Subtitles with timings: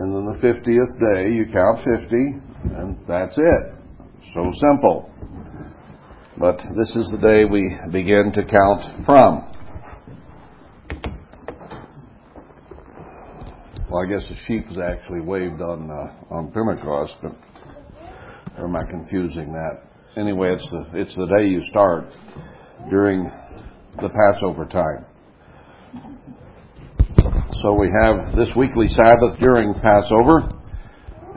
[0.00, 2.16] and then the 50th day you count 50,
[2.74, 3.74] and that's it.
[4.32, 5.10] So simple.
[6.38, 9.46] But this is the day we begin to count from.
[13.90, 17.32] Well, I guess the sheep is actually waved on uh, on Pentecost, but
[18.56, 19.82] or am I confusing that?
[20.16, 22.06] Anyway, it's the it's the day you start
[22.88, 23.30] during
[24.00, 25.04] the Passover time.
[27.58, 30.48] So we have this weekly Sabbath during Passover,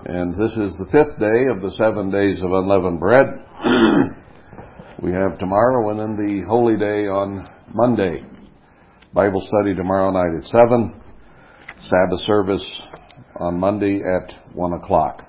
[0.05, 3.25] and this is the fifth day of the seven days of unleavened bread.
[5.01, 8.23] we have tomorrow and then the holy day on Monday.
[9.11, 10.93] Bible study tomorrow night at 7.
[11.81, 12.81] Sabbath service
[13.37, 15.23] on Monday at 1 o'clock.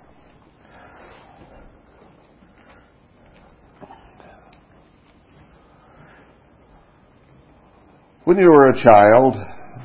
[8.24, 9.34] When you were a child,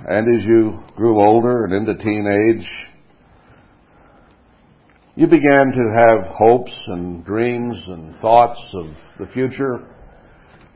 [0.08, 2.70] and as you grew older and into teenage,
[5.16, 8.86] you began to have hopes and dreams and thoughts of
[9.20, 9.86] the future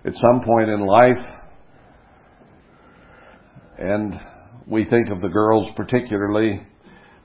[0.03, 1.25] at some point in life.
[3.77, 4.13] And
[4.67, 6.61] we think of the girls particularly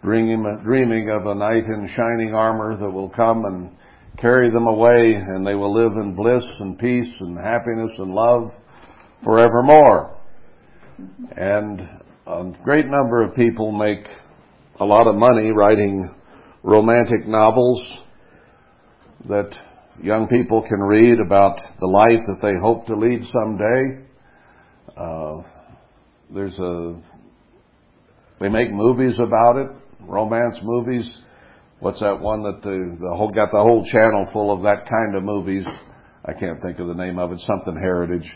[0.02, 3.76] dreaming, dreaming of a knight in shining armor that will come and
[4.18, 8.52] carry them away and they will live in bliss and peace and happiness and love
[9.24, 10.17] forevermore.
[11.36, 11.80] And
[12.26, 14.06] a great number of people make
[14.80, 16.14] a lot of money writing
[16.62, 17.84] romantic novels
[19.28, 19.50] that
[20.02, 24.04] young people can read about the life that they hope to lead someday.
[24.96, 25.42] Uh,
[26.34, 27.00] there's a
[28.40, 29.68] they make movies about it,
[30.00, 31.10] romance movies.
[31.80, 35.16] What's that one that the, the whole got the whole channel full of that kind
[35.16, 35.66] of movies?
[36.24, 37.38] I can't think of the name of it.
[37.40, 38.28] Something Heritage.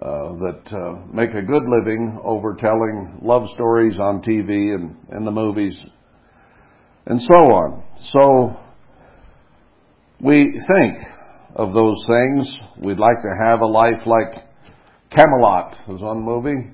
[0.00, 5.26] Uh, that uh, make a good living over telling love stories on TV and in
[5.26, 5.78] the movies
[7.04, 7.82] and so on.
[8.12, 8.58] So
[10.24, 10.96] we think
[11.54, 12.60] of those things.
[12.82, 14.42] We'd like to have a life like
[15.10, 15.76] Camelot.
[15.86, 16.70] There's one movie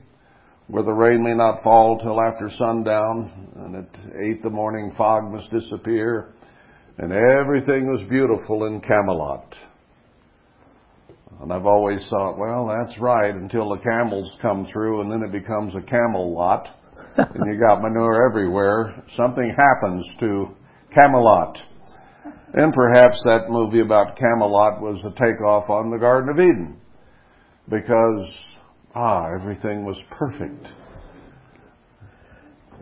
[0.68, 5.32] where the rain may not fall till after sundown, and at eight the morning fog
[5.32, 6.34] must disappear,
[6.98, 9.52] and everything was beautiful in Camelot.
[11.40, 15.32] And I've always thought, well, that's right until the camels come through and then it
[15.32, 16.68] becomes a camel lot
[17.16, 19.02] and you got manure everywhere.
[19.16, 20.48] Something happens to
[20.92, 21.58] Camelot.
[22.54, 26.80] And perhaps that movie about Camelot was a takeoff on the Garden of Eden
[27.68, 28.32] because,
[28.94, 30.68] ah, everything was perfect.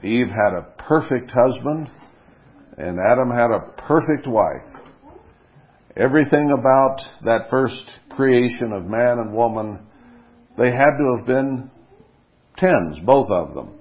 [0.03, 1.91] Eve had a perfect husband
[2.76, 4.82] and Adam had a perfect wife.
[5.97, 7.82] Everything about that first
[8.16, 9.86] creation of man and woman,
[10.56, 11.70] they had to have been
[12.56, 13.78] tens, both of them.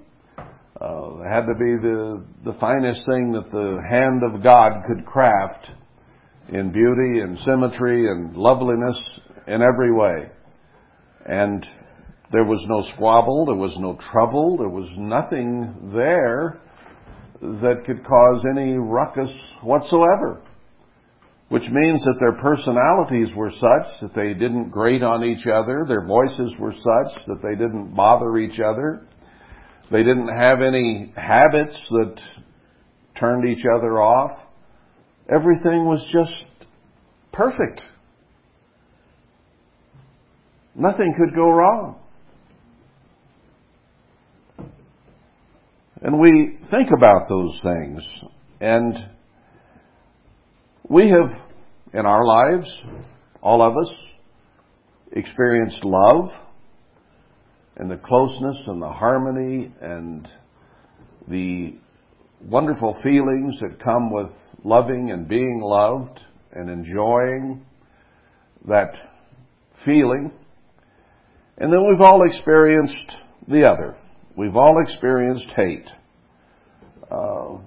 [0.80, 5.06] Uh, they had to be the, the finest thing that the hand of God could
[5.06, 5.70] craft
[6.48, 9.00] in beauty and symmetry and loveliness
[9.46, 10.28] in every way.
[11.26, 11.66] And
[12.32, 16.60] there was no squabble, there was no trouble, there was nothing there
[17.40, 19.30] that could cause any ruckus
[19.62, 20.42] whatsoever
[21.54, 26.04] which means that their personalities were such that they didn't grate on each other, their
[26.04, 29.06] voices were such that they didn't bother each other,
[29.88, 32.20] they didn't have any habits that
[33.16, 34.36] turned each other off.
[35.30, 36.44] Everything was just
[37.32, 37.82] perfect.
[40.74, 42.00] Nothing could go wrong.
[46.02, 48.04] And we think about those things
[48.60, 48.96] and
[50.88, 51.43] we have
[51.94, 52.70] in our lives,
[53.40, 53.94] all of us,
[55.12, 56.28] experienced love
[57.76, 60.28] and the closeness and the harmony and
[61.28, 61.74] the
[62.42, 64.30] wonderful feelings that come with
[64.64, 66.18] loving and being loved
[66.52, 67.64] and enjoying
[68.66, 68.94] that
[69.84, 70.32] feeling.
[71.58, 73.14] And then we've all experienced
[73.46, 73.96] the other.
[74.36, 75.88] We've all experienced hate.
[77.08, 77.58] Uh,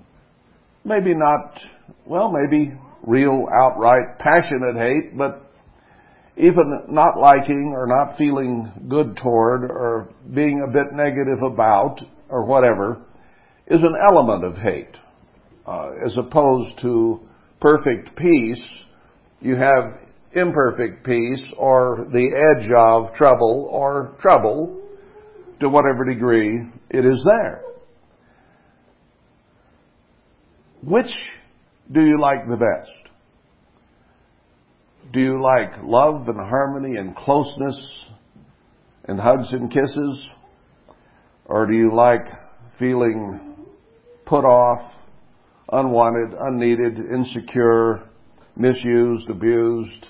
[0.84, 1.58] maybe not,
[2.06, 2.74] well, maybe
[3.08, 5.44] real, outright, passionate hate, but
[6.36, 12.46] even not liking or not feeling good toward or being a bit negative about or
[12.46, 13.02] whatever
[13.66, 14.96] is an element of hate.
[15.66, 17.20] Uh, as opposed to
[17.60, 18.64] perfect peace,
[19.42, 20.00] you have
[20.34, 24.82] imperfect peace or the edge of trouble or trouble
[25.60, 27.64] to whatever degree it is there.
[30.84, 31.10] Which
[31.92, 33.14] do you like the best?
[35.14, 38.06] Do you like love and harmony and closeness
[39.06, 40.30] and hugs and kisses?
[41.46, 42.26] Or do you like
[42.78, 43.48] feeling
[44.28, 44.94] put off,
[45.72, 48.04] unwanted, unneeded, insecure,
[48.56, 50.08] misused, abused,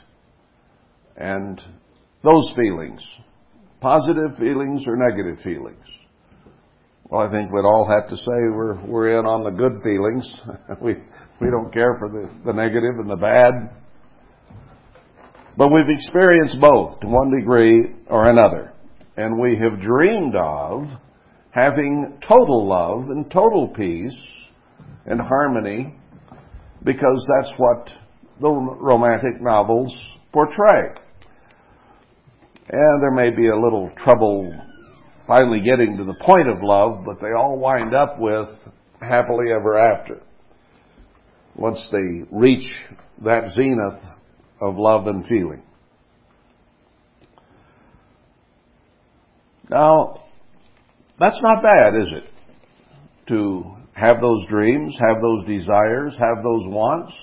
[1.16, 1.62] and
[2.24, 3.06] those feelings.
[3.80, 5.86] Positive feelings or negative feelings.
[7.10, 10.30] Well, I think we'd all have to say we're, we're in on the good feelings.
[10.82, 10.96] we,
[11.40, 13.54] we don't care for the, the negative and the bad.
[15.58, 18.74] But we've experienced both to one degree or another.
[19.16, 20.84] And we have dreamed of
[21.52, 24.18] having total love and total peace
[25.06, 25.96] and harmony
[26.84, 27.90] because that's what
[28.40, 29.96] the romantic novels
[30.32, 30.94] portray.
[32.70, 34.54] And there may be a little trouble
[35.26, 38.48] finally getting to the point of love, but they all wind up with
[39.02, 40.22] happily ever after.
[41.58, 42.72] Once they reach
[43.24, 44.02] that zenith
[44.62, 45.64] of love and feeling.
[49.70, 50.24] Now,
[51.20, 52.30] that's not bad, is it?
[53.28, 57.14] To have those dreams, have those desires, have those wants.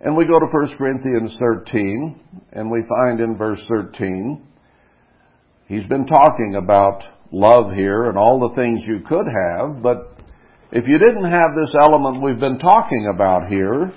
[0.00, 2.20] And we go to 1 Corinthians 13,
[2.52, 4.46] and we find in verse 13,
[5.66, 10.17] he's been talking about love here and all the things you could have, but
[10.70, 13.92] if you didn't have this element we've been talking about here,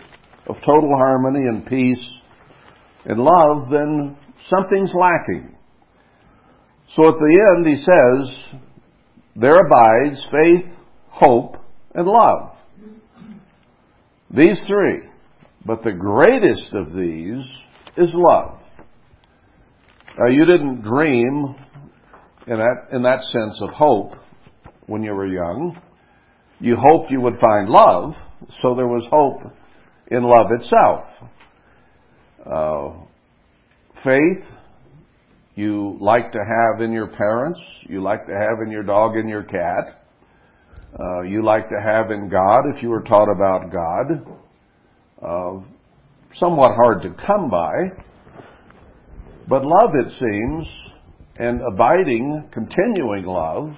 [0.47, 2.03] of total harmony and peace
[3.05, 4.17] and love, then
[4.49, 5.55] something's lacking.
[6.95, 8.61] So at the end he says,
[9.35, 10.65] there abides faith,
[11.09, 11.57] hope,
[11.93, 12.55] and love.
[14.29, 15.01] These three.
[15.65, 17.45] But the greatest of these
[17.97, 18.59] is love.
[20.17, 21.55] Now you didn't dream
[22.47, 24.13] in that, in that sense of hope
[24.87, 25.79] when you were young.
[26.61, 28.13] You hoped you would find love,
[28.61, 29.51] so there was hope
[30.11, 31.05] in love itself.
[32.45, 33.05] Uh,
[34.03, 34.43] faith,
[35.55, 37.59] you like to have in your parents,
[37.89, 40.03] you like to have in your dog and your cat,
[40.99, 44.35] uh, you like to have in God if you were taught about God.
[45.19, 45.63] Uh,
[46.35, 47.73] somewhat hard to come by,
[49.49, 50.71] but love, it seems,
[51.37, 53.71] and abiding, continuing love,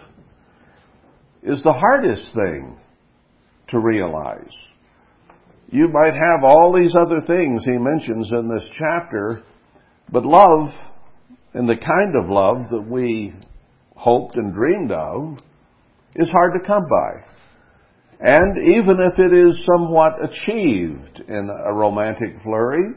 [1.44, 2.78] is the hardest thing
[3.70, 4.52] to realize.
[5.70, 9.44] You might have all these other things he mentions in this chapter,
[10.12, 10.70] but love,
[11.54, 13.34] and the kind of love that we
[13.96, 15.40] hoped and dreamed of,
[16.16, 17.26] is hard to come by.
[18.20, 22.92] And even if it is somewhat achieved in a romantic flurry,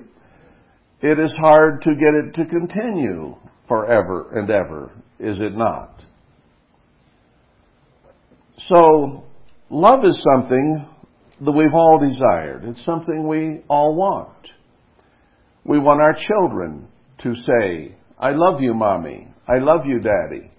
[1.01, 6.06] it is hard to get it to continue forever and ever, is it not?
[8.59, 9.25] So,
[9.71, 10.89] love is something
[11.41, 12.65] that we've all desired.
[12.65, 14.49] It's something we all want.
[15.65, 16.89] We want our children
[17.19, 19.29] to say, I love you, mommy.
[19.47, 20.51] I love you, daddy.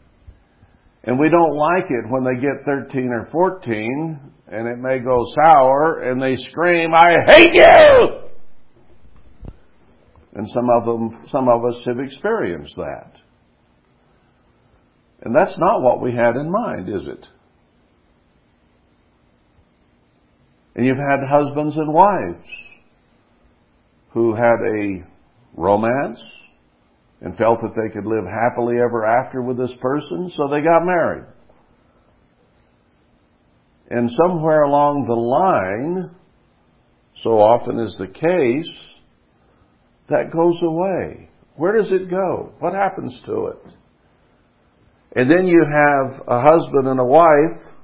[1.03, 5.25] And we don't like it when they get 13 or 14 and it may go
[5.43, 8.09] sour and they scream, I hate you!
[10.33, 13.13] And some of them, some of us have experienced that.
[15.21, 17.25] And that's not what we had in mind, is it?
[20.77, 22.47] And you've had husbands and wives
[24.13, 25.03] who had a
[25.55, 26.19] romance
[27.19, 30.85] and felt that they could live happily ever after with this person, so they got
[30.85, 31.25] married.
[33.89, 36.15] And somewhere along the line,
[37.23, 38.69] so often is the case,
[40.09, 41.29] that goes away.
[41.55, 42.53] Where does it go?
[42.59, 43.73] What happens to it?
[45.15, 47.76] And then you have a husband and a wife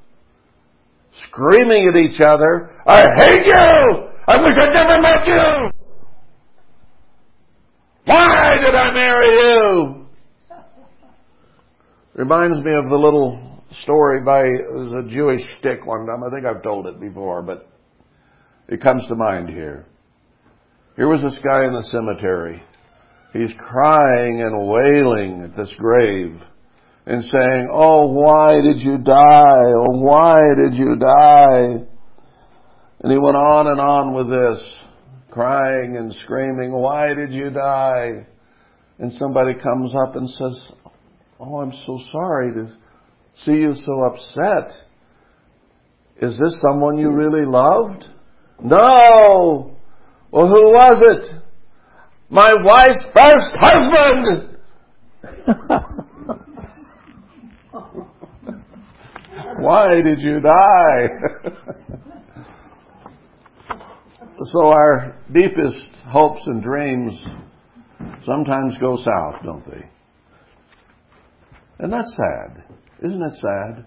[1.28, 4.10] screaming at each other, I hate you!
[4.28, 5.72] I wish I'd never met you!
[8.06, 10.06] Why did I marry you?
[12.16, 16.24] Reminds me of the little story by it was a Jewish stick one time.
[16.24, 17.70] I think I've told it before, but
[18.68, 19.86] it comes to mind here.
[20.96, 22.62] Here was this guy in the cemetery.
[23.34, 26.40] He's crying and wailing at this grave
[27.06, 29.74] and saying, Oh, why did you die?
[29.76, 31.86] Oh, why did you die?
[33.02, 34.64] And he went on and on with this,
[35.30, 38.28] crying and screaming, Why did you die?
[39.00, 40.72] And somebody comes up and says,
[41.40, 42.74] Oh, I'm so sorry to
[43.44, 44.72] see you so upset.
[46.22, 48.06] Is this someone you really loved?
[48.64, 49.76] No!
[50.32, 51.42] Well, who was it?
[52.30, 54.58] My wife's first husband!
[59.64, 61.08] Why did you die?
[64.52, 67.14] so our deepest hopes and dreams
[68.26, 69.90] sometimes go south, don't they?
[71.80, 72.66] And that's sad.
[73.04, 73.86] Isn't it sad?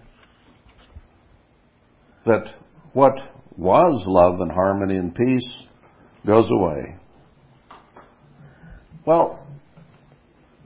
[2.25, 2.47] That
[2.93, 3.19] what
[3.55, 5.47] was love and harmony and peace
[6.25, 6.95] goes away.
[9.05, 9.45] Well,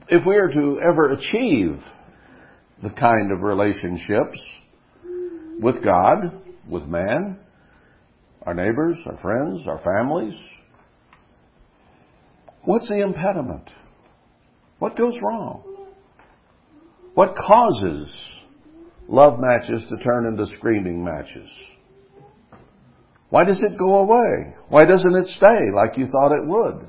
[0.08, 1.78] if we are to ever achieve
[2.82, 4.40] the kind of relationships
[5.62, 7.38] with God, with man,
[8.44, 10.34] our neighbors, our friends, our families,
[12.64, 13.70] what's the impediment?
[14.80, 15.62] What goes wrong?
[17.14, 18.08] What causes
[19.08, 21.48] love matches to turn into screaming matches?
[23.30, 24.54] Why does it go away?
[24.68, 26.86] Why doesn't it stay like you thought it would?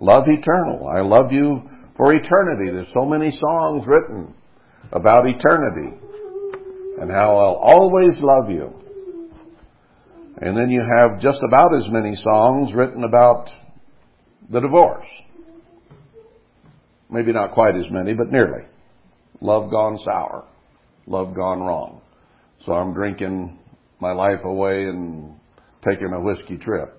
[0.00, 0.88] Love eternal.
[0.88, 1.62] I love you
[1.96, 2.70] for eternity.
[2.72, 4.34] There's so many songs written
[4.92, 5.96] about eternity
[7.00, 8.74] and how I'll always love you.
[10.40, 13.48] And then you have just about as many songs written about
[14.50, 15.06] the divorce.
[17.10, 18.64] Maybe not quite as many, but nearly.
[19.40, 20.44] Love gone sour.
[21.06, 22.00] Love gone wrong.
[22.64, 23.58] So I'm drinking
[24.00, 25.34] my life away and
[25.88, 26.94] taking a whiskey trip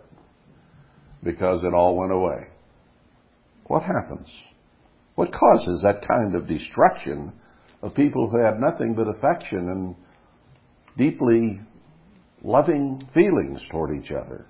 [1.23, 2.47] because it all went away.
[3.65, 4.27] What happens?
[5.15, 7.33] What causes that kind of destruction
[7.81, 9.95] of people who have nothing but affection and
[10.97, 11.61] deeply
[12.43, 14.45] loving feelings toward each other?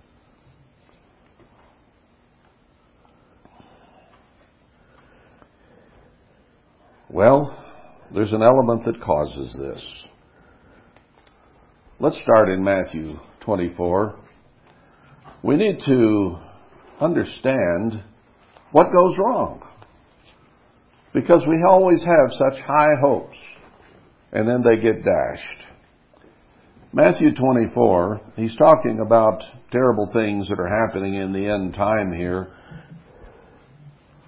[7.12, 7.58] Well,
[8.14, 9.86] there's an element that causes this.
[12.00, 14.20] Let's start in Matthew 24.
[15.44, 16.38] We need to
[17.02, 18.04] understand
[18.72, 19.69] what goes wrong.
[21.14, 23.38] Because we always have such high hopes,
[24.32, 25.66] and then they get dashed.
[26.92, 32.52] Matthew 24, he's talking about terrible things that are happening in the end time here.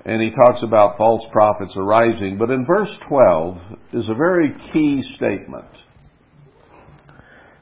[0.05, 2.38] And he talks about false prophets arising.
[2.38, 3.57] But in verse 12
[3.93, 5.69] is a very key statement.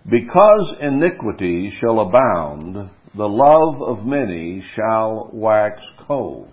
[0.09, 6.49] Because iniquity shall abound, the love of many shall wax cold.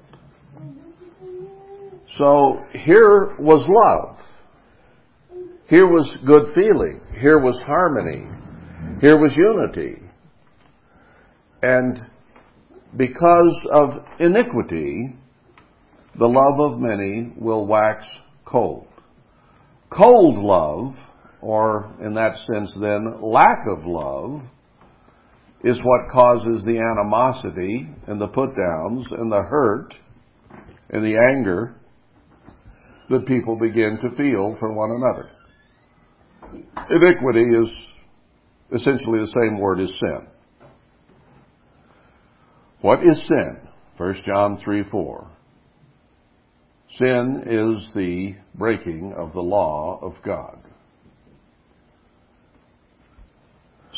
[2.18, 4.16] So here was love.
[5.68, 7.00] Here was good feeling.
[7.20, 8.26] Here was harmony.
[9.00, 10.00] Here was unity.
[11.62, 12.06] And
[12.96, 15.16] because of iniquity,
[16.18, 18.04] the love of many will wax
[18.44, 18.87] cold.
[19.90, 20.94] Cold love,
[21.42, 24.42] or in that sense then, lack of love,
[25.62, 29.94] is what causes the animosity and the put downs and the hurt
[30.90, 31.75] and the anger
[33.10, 35.30] that people begin to feel for one another.
[36.90, 37.68] Iniquity is
[38.72, 40.26] essentially the same word as sin.
[42.80, 43.58] What is sin?
[43.96, 45.30] 1 John 3 4.
[46.98, 50.58] Sin is the breaking of the law of God.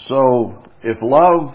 [0.06, 1.54] So, if love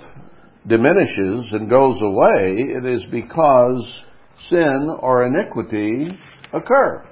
[0.67, 4.01] diminishes and goes away, it is because
[4.49, 6.07] sin or iniquity
[6.51, 7.03] occur.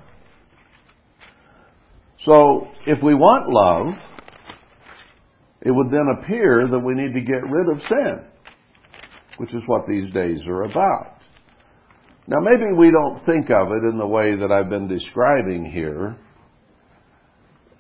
[2.26, 3.96] So, if we want love,
[5.62, 8.26] it would then appear that we need to get rid of sin,
[9.38, 11.18] which is what these days are about.
[12.28, 16.16] Now, maybe we don't think of it in the way that I've been describing here.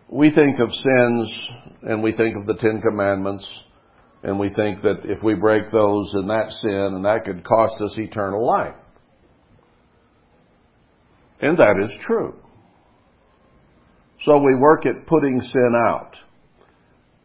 [0.09, 1.33] We think of sins
[1.83, 3.47] and we think of the Ten Commandments
[4.23, 7.75] and we think that if we break those and that sin and that could cost
[7.81, 8.75] us eternal life.
[11.41, 12.35] And that is true.
[14.23, 16.15] So we work at putting sin out.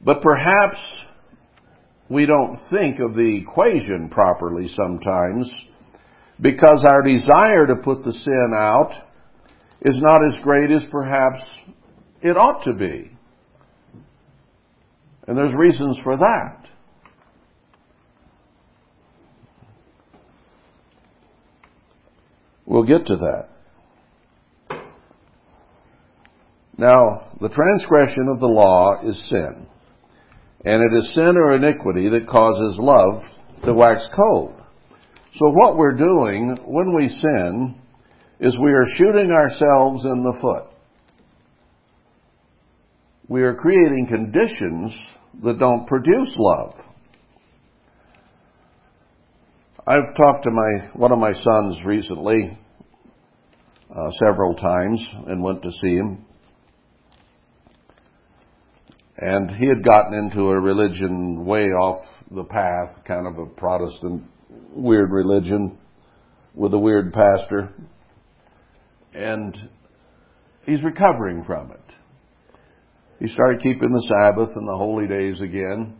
[0.00, 0.78] But perhaps
[2.08, 5.50] we don't think of the equation properly sometimes
[6.40, 8.92] because our desire to put the sin out
[9.82, 11.40] is not as great as perhaps
[12.22, 13.10] it ought to be.
[15.26, 16.68] And there's reasons for that.
[22.64, 23.55] We'll get to that.
[26.78, 29.66] Now, the transgression of the law is sin.
[30.64, 33.22] And it is sin or iniquity that causes love
[33.64, 34.54] to wax cold.
[35.38, 37.80] So what we're doing when we sin
[38.40, 40.64] is we are shooting ourselves in the foot.
[43.28, 44.96] We are creating conditions
[45.42, 46.74] that don't produce love.
[49.86, 52.58] I've talked to my one of my sons recently
[53.90, 56.25] uh, several times and went to see him.
[59.18, 64.24] And he had gotten into a religion way off the path, kind of a Protestant
[64.74, 65.78] weird religion
[66.54, 67.72] with a weird pastor.
[69.14, 69.56] And
[70.66, 71.94] he's recovering from it.
[73.18, 75.96] He started keeping the Sabbath and the holy days again.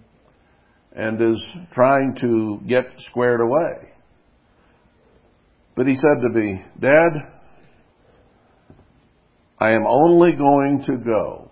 [0.97, 3.93] and is trying to get squared away.
[5.77, 7.11] But he said to me, Dad,
[9.59, 11.46] I am only going to go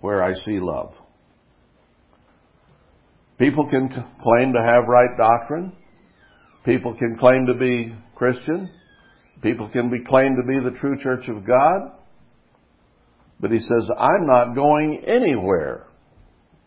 [0.00, 0.94] where I see love.
[3.38, 3.88] People can
[4.22, 5.72] claim to have right doctrine.
[6.64, 8.70] People can claim to be Christian.
[9.42, 11.92] People can be claimed to be the true church of God.
[13.40, 15.86] But he says, I'm not going anywhere.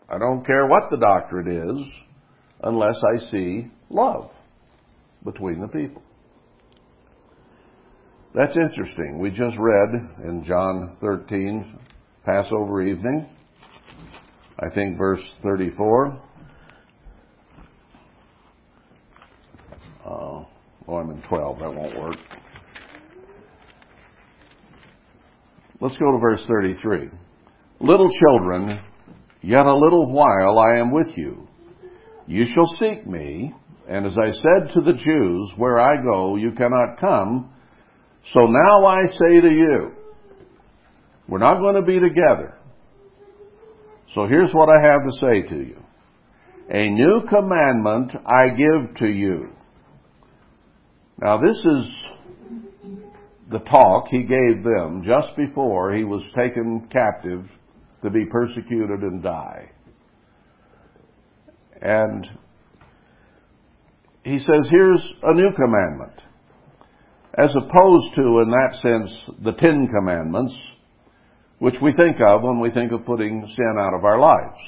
[0.08, 2.04] I don't care what the doctrine is
[2.62, 4.30] unless I see love
[5.24, 6.02] between the people.
[8.34, 9.20] That's interesting.
[9.20, 9.90] We just read
[10.24, 11.78] in John 13,
[12.24, 13.26] Passover evening,
[14.58, 16.22] I think verse 34.
[20.02, 20.46] Uh, oh,
[20.88, 21.58] I'm in 12.
[21.58, 22.16] That won't work.
[25.80, 27.10] Let's go to verse 33.
[27.80, 28.80] Little children,
[29.42, 31.46] yet a little while I am with you.
[32.26, 33.52] You shall seek me,
[33.86, 37.50] and as I said to the Jews, where I go, you cannot come.
[38.32, 39.92] So now I say to you,
[41.28, 42.54] we're not going to be together.
[44.14, 45.82] So here's what I have to say to you.
[46.70, 49.50] A new commandment I give to you.
[51.20, 51.86] Now this is
[53.50, 57.46] the talk he gave them just before he was taken captive
[58.02, 59.70] to be persecuted and die.
[61.80, 62.26] And
[64.24, 66.22] he says, here's a new commandment.
[67.36, 70.56] As opposed to, in that sense, the Ten Commandments,
[71.64, 74.60] which we think of when we think of putting sin out of our lives.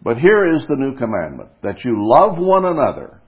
[0.00, 3.20] But here is the new commandment, that you love one another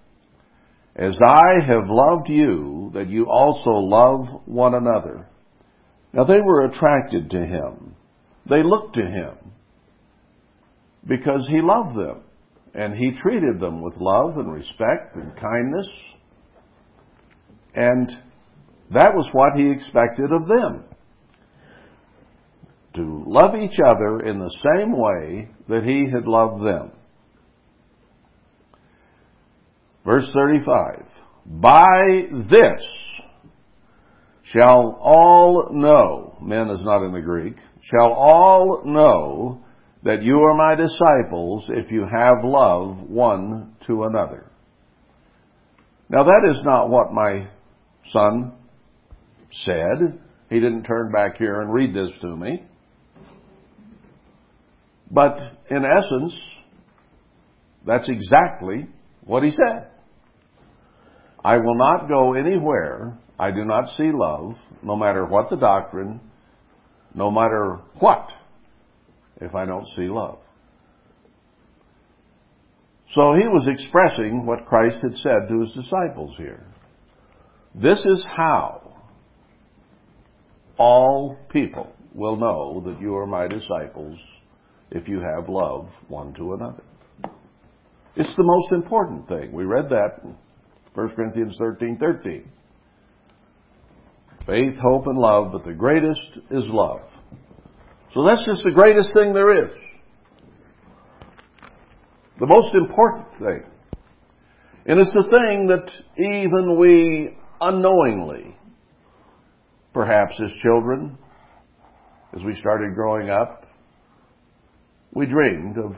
[0.95, 5.27] as I have loved you, that you also love one another.
[6.13, 7.97] Now they were attracted to him.
[8.49, 9.35] They looked to him
[11.05, 12.23] because he loved them
[12.73, 15.89] and he treated them with love and respect and kindness.
[17.75, 18.11] And
[18.93, 20.85] that was what he expected of them.
[22.95, 26.91] To love each other in the same way that he had loved them.
[30.05, 31.05] Verse 35.
[31.47, 32.83] By this
[34.43, 39.65] shall all know, men is not in the Greek, shall all know
[40.03, 44.51] that you are my disciples if you have love one to another.
[46.09, 47.49] Now that is not what my
[48.07, 48.53] son
[49.53, 50.21] said.
[50.49, 52.65] He didn't turn back here and read this to me.
[55.11, 55.39] But
[55.71, 56.39] in essence,
[57.87, 58.87] that's exactly
[59.25, 59.89] what he said.
[61.43, 66.21] I will not go anywhere I do not see love, no matter what the doctrine,
[67.15, 68.29] no matter what,
[69.41, 70.41] if I don't see love.
[73.13, 76.67] So he was expressing what Christ had said to his disciples here.
[77.75, 78.93] This is how
[80.77, 84.19] all people will know that you are my disciples
[84.91, 86.83] if you have love one to another.
[88.17, 89.53] It's the most important thing.
[89.53, 90.37] We read that in
[90.95, 92.51] 1 Corinthians 13 13.
[94.47, 97.03] Faith, hope, and love, but the greatest is love.
[98.13, 99.71] So that's just the greatest thing there is.
[102.41, 103.71] The most important thing.
[104.87, 108.57] And it's the thing that even we unknowingly,
[109.93, 111.17] perhaps as children,
[112.35, 113.60] as we started growing up,
[115.13, 115.95] we dreamed of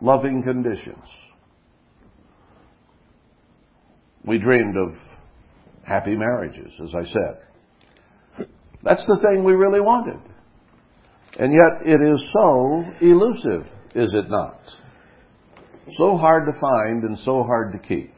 [0.00, 1.04] loving conditions.
[4.24, 4.94] We dreamed of
[5.82, 8.48] happy marriages, as I said.
[8.84, 10.20] That's the thing we really wanted.
[11.38, 14.60] And yet it is so elusive, is it not?
[15.96, 18.14] So hard to find and so hard to keep.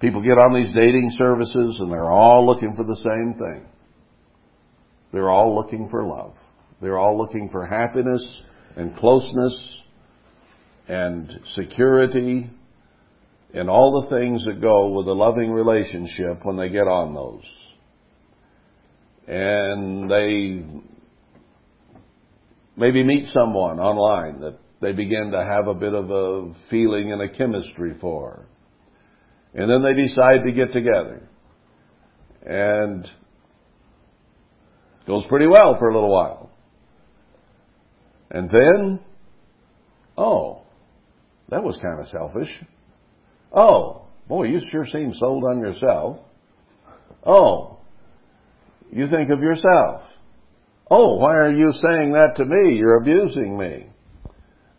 [0.00, 3.66] People get on these dating services and they're all looking for the same thing.
[5.12, 6.34] They're all looking for love.
[6.80, 8.24] They're all looking for happiness
[8.76, 9.58] and closeness
[10.88, 12.50] and security
[13.52, 17.44] and all the things that go with a loving relationship when they get on those.
[19.26, 20.64] And they
[22.76, 27.20] maybe meet someone online that they begin to have a bit of a feeling and
[27.20, 28.46] a chemistry for.
[29.54, 31.28] And then they decide to get together.
[32.46, 33.10] And it
[35.06, 36.49] goes pretty well for a little while.
[38.30, 39.00] And then,
[40.16, 40.62] oh,
[41.48, 42.50] that was kind of selfish.
[43.52, 46.18] Oh, boy, you sure seem sold on yourself.
[47.26, 47.78] Oh,
[48.92, 50.02] you think of yourself.
[50.90, 52.76] Oh, why are you saying that to me?
[52.76, 53.86] You're abusing me.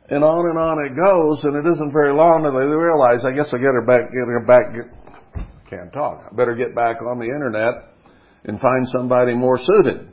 [0.10, 3.32] And on and on it goes, and it isn't very long until they realize, I
[3.32, 6.28] guess I get her back, get her back, get, can't talk.
[6.30, 7.96] I better get back on the internet
[8.44, 10.12] and find somebody more suited.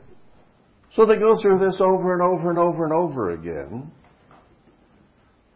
[0.95, 3.91] So they go through this over and over and over and over again,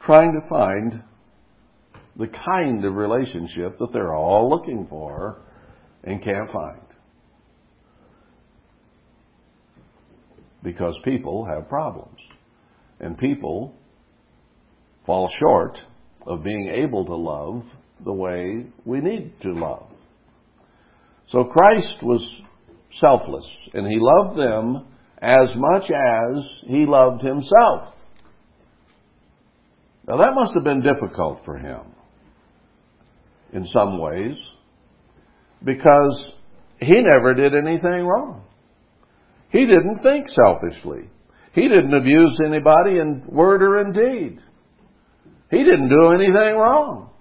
[0.01, 1.03] trying to find
[2.17, 5.41] the kind of relationship that they're all looking for
[6.03, 6.81] and can't find.
[10.61, 12.19] Because people have problems.
[12.99, 13.75] And people
[15.05, 15.77] fall short
[16.25, 17.63] of being able to love
[18.05, 19.87] the way we need to love.
[21.29, 22.25] So Christ was
[22.91, 24.85] selfless, and he loved them
[25.23, 27.93] as much as he loved himself.
[30.05, 31.79] Now that must have been difficult for him
[33.53, 34.36] in some ways
[35.63, 36.21] because
[36.81, 38.43] he never did anything wrong.
[39.49, 41.09] He didn't think selfishly.
[41.53, 44.39] He didn't abuse anybody in word or in deed.
[45.51, 47.12] He didn't do anything wrong.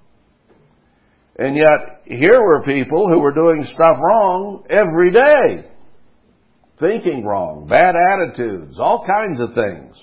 [1.38, 5.68] And yet, here were people who were doing stuff wrong every day.
[6.78, 9.96] Thinking wrong, bad attitudes, all kinds of things.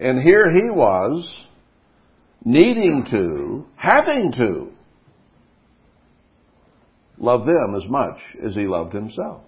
[0.00, 1.28] And here he was,
[2.44, 4.72] needing to, having to,
[7.18, 9.42] love them as much as he loved himself.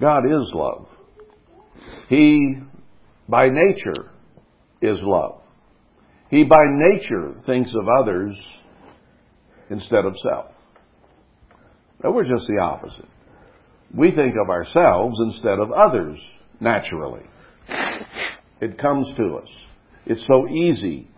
[0.00, 0.88] God is love.
[2.08, 2.56] He,
[3.28, 4.10] by nature,
[4.80, 5.42] is love.
[6.30, 8.36] He, by nature, thinks of others
[9.68, 10.49] instead of self.
[12.02, 13.08] Now, we're just the opposite.
[13.94, 16.18] We think of ourselves instead of others,
[16.60, 17.22] naturally.
[18.60, 19.48] It comes to us.
[20.06, 21.08] It's so easy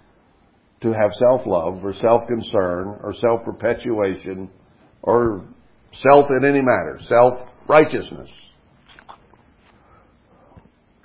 [0.81, 4.51] to have self-love or self-concern or self-perpetuation
[5.03, 5.45] or
[5.92, 8.31] self in any matter, self-righteousness.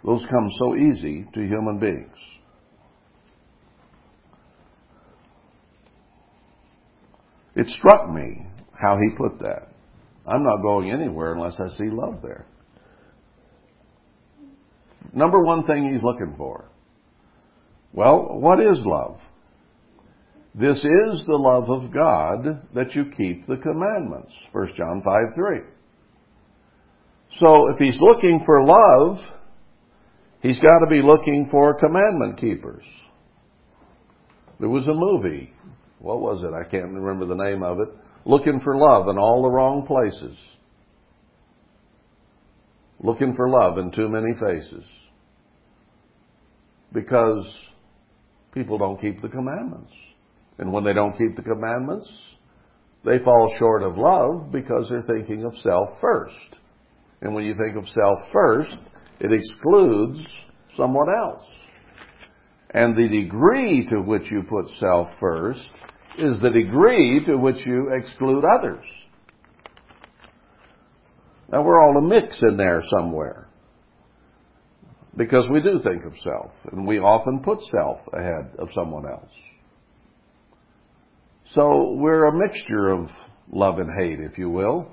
[0.04, 2.18] Those come so easy to human beings.
[7.56, 8.46] It struck me
[8.80, 9.70] how he put that.
[10.26, 12.46] I'm not going anywhere unless I see love there.
[15.14, 16.66] Number one thing he's looking for.
[17.94, 19.20] Well, what is love?
[20.54, 24.34] This is the love of God that you keep the commandments.
[24.52, 25.60] 1 John 5 3.
[27.38, 29.18] So if he's looking for love,
[30.42, 32.84] he's got to be looking for commandment keepers.
[34.60, 35.54] There was a movie.
[36.00, 36.54] What was it?
[36.54, 37.90] I can't remember the name of it.
[38.28, 40.38] Looking for love in all the wrong places.
[43.00, 44.84] Looking for love in too many faces.
[46.92, 47.46] Because
[48.54, 49.94] people don't keep the commandments.
[50.58, 52.12] And when they don't keep the commandments,
[53.06, 56.58] they fall short of love because they're thinking of self first.
[57.22, 58.76] And when you think of self first,
[59.22, 60.22] it excludes
[60.76, 61.46] someone else.
[62.72, 65.64] And the degree to which you put self first
[66.18, 68.86] is the degree to which you exclude others.
[71.52, 73.48] Now we're all a mix in there somewhere.
[75.16, 79.32] Because we do think of self, and we often put self ahead of someone else.
[81.54, 83.10] So we're a mixture of
[83.52, 84.92] love and hate, if you will,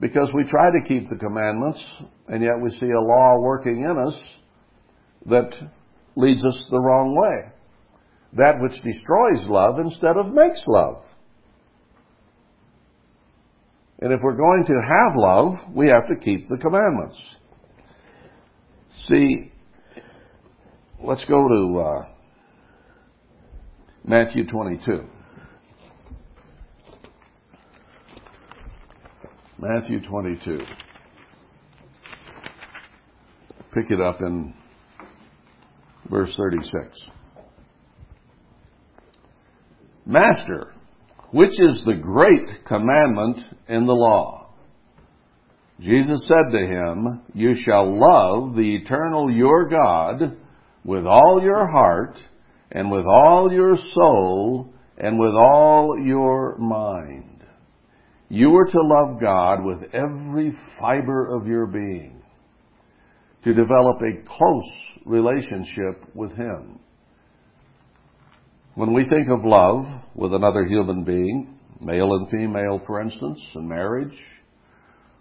[0.00, 1.84] because we try to keep the commandments,
[2.26, 4.18] and yet we see a law working in us
[5.26, 5.54] that
[6.16, 7.53] leads us the wrong way.
[8.36, 11.02] That which destroys love instead of makes love.
[14.00, 17.18] And if we're going to have love, we have to keep the commandments.
[19.06, 19.52] See,
[21.02, 22.06] let's go to uh,
[24.04, 25.04] Matthew 22.
[29.58, 30.58] Matthew 22.
[33.72, 34.54] Pick it up in
[36.10, 37.13] verse 36.
[40.06, 40.72] Master,
[41.30, 43.38] which is the great commandment
[43.68, 44.52] in the law?
[45.80, 50.36] Jesus said to him, You shall love the eternal your God
[50.84, 52.16] with all your heart,
[52.70, 57.42] and with all your soul, and with all your mind.
[58.28, 62.22] You are to love God with every fiber of your being,
[63.44, 64.72] to develop a close
[65.04, 66.78] relationship with Him.
[68.74, 73.68] When we think of love with another human being, male and female, for instance, in
[73.68, 74.18] marriage,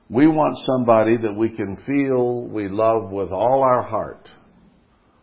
[0.09, 4.27] we want somebody that we can feel we love with all our heart.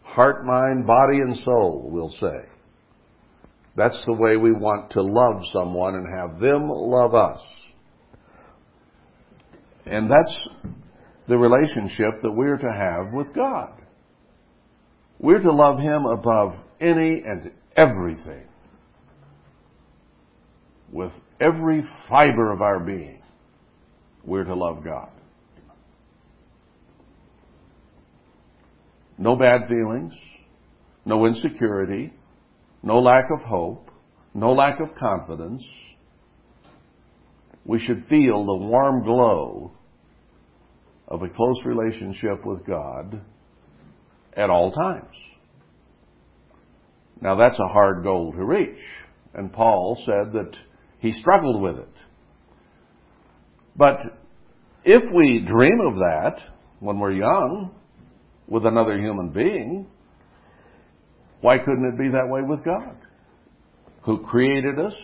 [0.02, 2.48] Heart, mind, body, and soul, we'll say.
[3.76, 7.40] That's the way we want to love someone and have them love us.
[9.86, 10.48] And that's
[11.26, 13.72] the relationship that we're to have with God.
[15.18, 18.44] We're to love Him above any and everything.
[20.92, 23.22] With every fiber of our being,
[24.24, 25.11] we're to love God.
[29.16, 30.14] No bad feelings,
[31.04, 32.12] no insecurity,
[32.83, 33.90] no lack of hope,
[34.35, 35.62] no lack of confidence.
[37.64, 39.72] We should feel the warm glow
[41.06, 43.20] of a close relationship with God
[44.35, 45.16] at all times.
[47.20, 48.78] Now that's a hard goal to reach.
[49.35, 50.52] And Paul said that
[50.98, 51.88] he struggled with it.
[53.76, 53.98] But
[54.85, 56.38] if we dream of that
[56.80, 57.74] when we're young
[58.48, 59.87] with another human being,
[61.40, 62.96] why couldn't it be that way with God?
[64.02, 64.96] Who created us,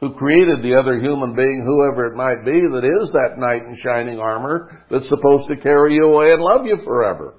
[0.00, 3.76] who created the other human being, whoever it might be, that is that knight in
[3.82, 7.34] shining armor that's supposed to carry you away and love you forever.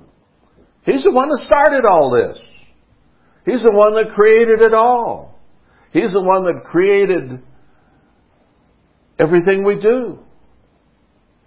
[0.83, 2.39] He's the one that started all this.
[3.45, 5.39] He's the one that created it all.
[5.91, 7.41] He's the one that created
[9.19, 10.19] everything we do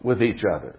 [0.02, 0.78] with each other.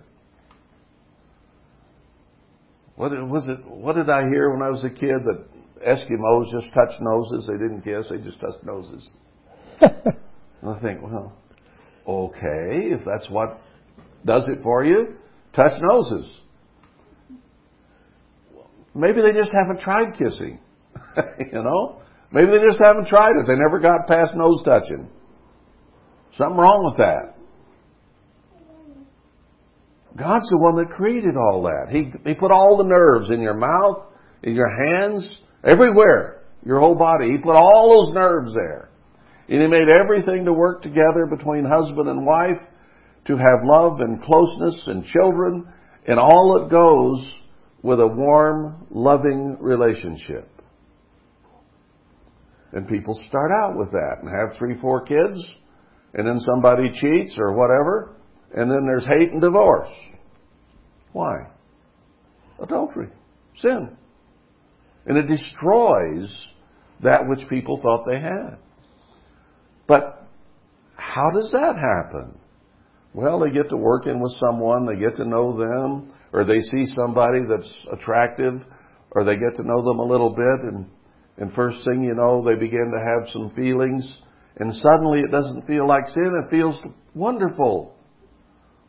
[2.96, 3.66] What was it?
[3.68, 5.46] What did I hear when I was a kid that
[5.88, 7.48] Eskimos just touch noses?
[7.48, 9.10] They didn't kiss; they just touched noses.
[9.82, 11.34] I think, well,
[12.08, 13.62] okay, if that's what
[14.26, 15.16] does it for you,
[15.54, 16.40] touch noses.
[18.96, 20.60] Maybe they just haven't tried kissing.
[21.40, 22.02] you know?
[22.32, 23.48] Maybe they just haven't tried it.
[23.48, 25.10] They never got past nose touching.
[26.36, 27.38] Something wrong with that.
[30.18, 31.92] God's the one that created all that.
[31.92, 34.08] He, he put all the nerves in your mouth,
[34.44, 37.32] in your hands, everywhere, your whole body.
[37.32, 38.90] He put all those nerves there.
[39.48, 42.62] And He made everything to work together between husband and wife
[43.28, 45.66] to have love and closeness and children
[46.08, 47.42] and all that goes
[47.84, 50.50] with a warm, loving relationship.
[52.74, 55.40] And people start out with that and have three, four kids,
[56.14, 58.16] and then somebody cheats or whatever,
[58.54, 59.90] and then there's hate and divorce.
[61.14, 61.36] Why?
[62.62, 63.10] Adultery.
[63.56, 63.96] Sin.
[65.06, 66.38] And it destroys
[67.04, 68.58] that which people thought they had.
[69.88, 70.28] But
[70.96, 72.38] how does that happen?
[73.14, 76.86] Well, they get to working with someone, they get to know them, or they see
[76.94, 78.62] somebody that's attractive,
[79.12, 80.88] or they get to know them a little bit, and
[81.38, 84.08] and first thing you know, they begin to have some feelings,
[84.58, 86.78] and suddenly it doesn't feel like sin, it feels
[87.14, 87.96] wonderful.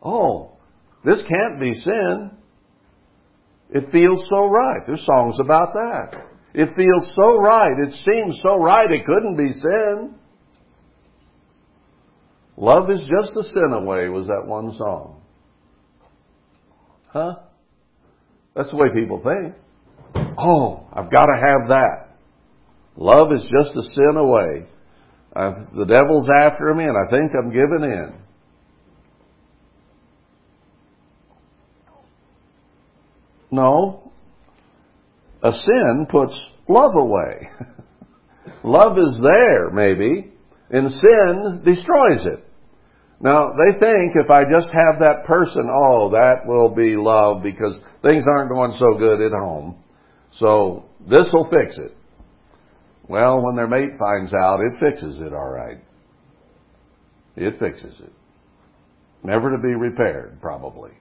[0.01, 0.57] Oh,
[1.03, 2.31] this can't be sin.
[3.71, 4.81] It feels so right.
[4.87, 6.25] There's songs about that.
[6.53, 7.77] It feels so right.
[7.87, 8.89] It seems so right.
[8.89, 10.15] It couldn't be sin.
[12.57, 15.21] Love is just a sin away was that one song.
[17.07, 17.35] Huh?
[18.55, 19.55] That's the way people think.
[20.37, 22.08] Oh, I've got to have that.
[23.01, 24.65] Love is just a sin away.
[25.33, 28.13] Uh, the devil's after me, and I think I'm giving in.
[33.51, 34.11] No.
[35.41, 37.47] A sin puts love away.
[38.65, 40.33] love is there, maybe,
[40.69, 42.45] and sin destroys it.
[43.21, 47.79] Now, they think if I just have that person, oh, that will be love because
[48.01, 49.77] things aren't going so good at home.
[50.37, 51.95] So this will fix it.
[53.09, 55.79] Well, when their mate finds out, it fixes it all right.
[57.35, 58.13] It fixes it.
[59.23, 60.91] Never to be repaired, probably.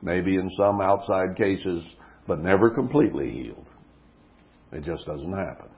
[0.00, 1.84] Maybe in some outside cases,
[2.26, 3.66] but never completely healed.
[4.72, 5.68] It just doesn't happen.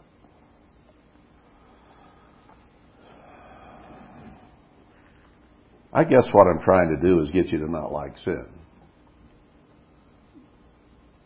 [5.93, 8.47] I guess what I'm trying to do is get you to not like sin.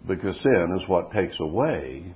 [0.08, 2.14] Because sin is what takes away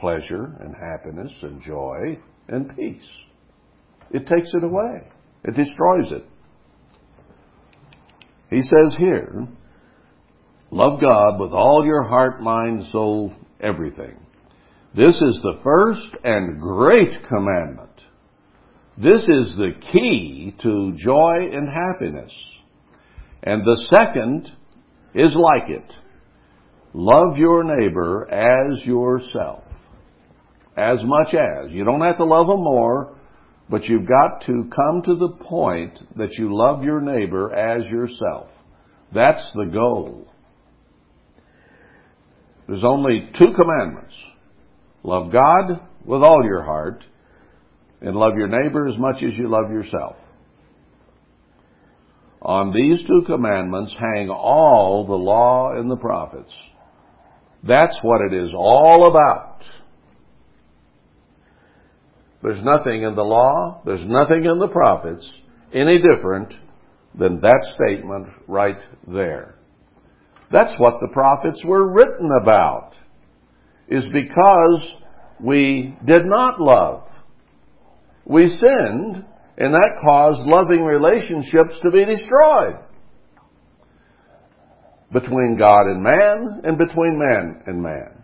[0.00, 3.08] pleasure and happiness and joy and peace.
[4.10, 5.02] It takes it away.
[5.44, 6.24] It destroys it.
[8.50, 9.46] He says here,
[10.70, 14.16] love God with all your heart, mind, soul, everything.
[14.96, 17.90] This is the first and great commandment.
[18.98, 22.32] This is the key to joy and happiness.
[23.44, 24.50] And the second
[25.14, 25.92] is like it.
[26.92, 29.62] Love your neighbor as yourself
[30.76, 31.70] as much as.
[31.70, 33.16] You don't have to love them more,
[33.68, 38.48] but you've got to come to the point that you love your neighbor as yourself.
[39.14, 40.26] That's the goal.
[42.68, 44.14] There's only two commandments.
[45.02, 47.04] Love God with all your heart
[48.00, 50.16] and love your neighbor as much as you love yourself.
[52.42, 56.52] On these two commandments hang all the law and the prophets.
[57.66, 59.62] That's what it is all about.
[62.42, 65.28] There's nothing in the law, there's nothing in the prophets
[65.72, 66.52] any different
[67.14, 69.56] than that statement right there.
[70.50, 72.94] That's what the prophets were written about,
[73.88, 74.94] is because
[75.38, 77.04] we did not love.
[78.24, 79.24] We sinned,
[79.58, 82.78] and that caused loving relationships to be destroyed.
[85.12, 88.22] Between God and man, and between man and man.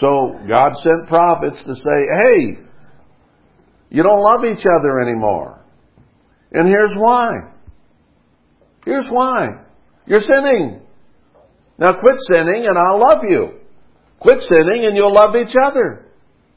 [0.00, 1.82] So God sent prophets to say,
[2.16, 2.71] hey,
[3.92, 5.60] you don't love each other anymore.
[6.50, 7.52] And here's why.
[8.86, 9.64] Here's why.
[10.06, 10.80] You're sinning.
[11.76, 13.58] Now quit sinning and I'll love you.
[14.18, 16.06] Quit sinning and you'll love each other.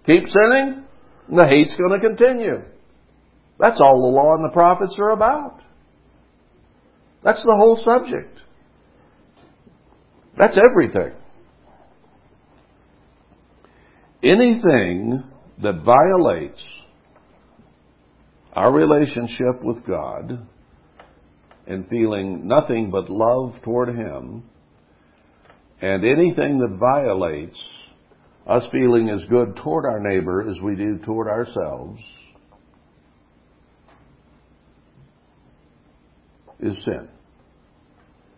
[0.06, 0.86] Keep sinning
[1.28, 2.62] and the hate's going to continue.
[3.60, 5.60] That's all the law and the prophets are about.
[7.22, 8.40] That's the whole subject.
[10.38, 11.12] That's everything.
[14.24, 15.22] Anything
[15.62, 16.66] that violates
[18.56, 20.48] our relationship with God
[21.68, 24.44] and feeling nothing but love toward Him,
[25.82, 27.60] and anything that violates
[28.48, 32.00] us feeling as good toward our neighbor as we do toward ourselves
[36.60, 37.10] is sin.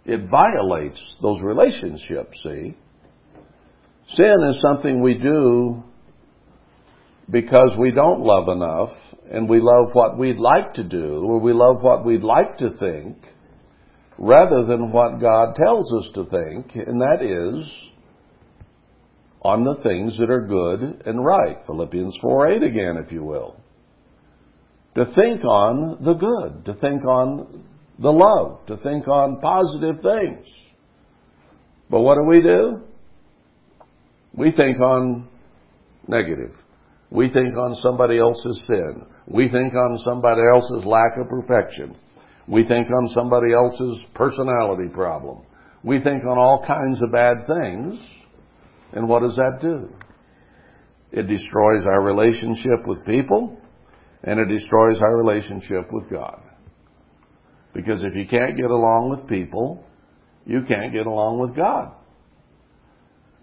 [0.06, 2.78] It violates those relationships, see?
[4.14, 5.84] Sin is something we do
[7.30, 8.94] because we don't love enough
[9.30, 12.72] and we love what we'd like to do or we love what we'd like to
[12.80, 13.18] think
[14.18, 17.68] rather than what God tells us to think, and that is
[19.42, 21.58] on the things that are good and right.
[21.66, 23.56] Philippians 4 8 again, if you will.
[24.96, 27.64] To think on the good, to think on
[28.00, 30.46] the love, to think on positive things.
[31.90, 32.82] But what do we do?
[34.34, 35.30] We think on
[36.08, 36.54] negative.
[37.10, 39.06] We think on somebody else's sin.
[39.28, 41.96] We think on somebody else's lack of perfection.
[42.48, 45.44] We think on somebody else's personality problem.
[45.84, 48.00] We think on all kinds of bad things.
[48.94, 49.90] And what does that do?
[51.12, 53.58] It destroys our relationship with people
[54.24, 56.42] and it destroys our relationship with God.
[57.74, 59.86] Because if you can't get along with people,
[60.46, 61.92] you can't get along with God.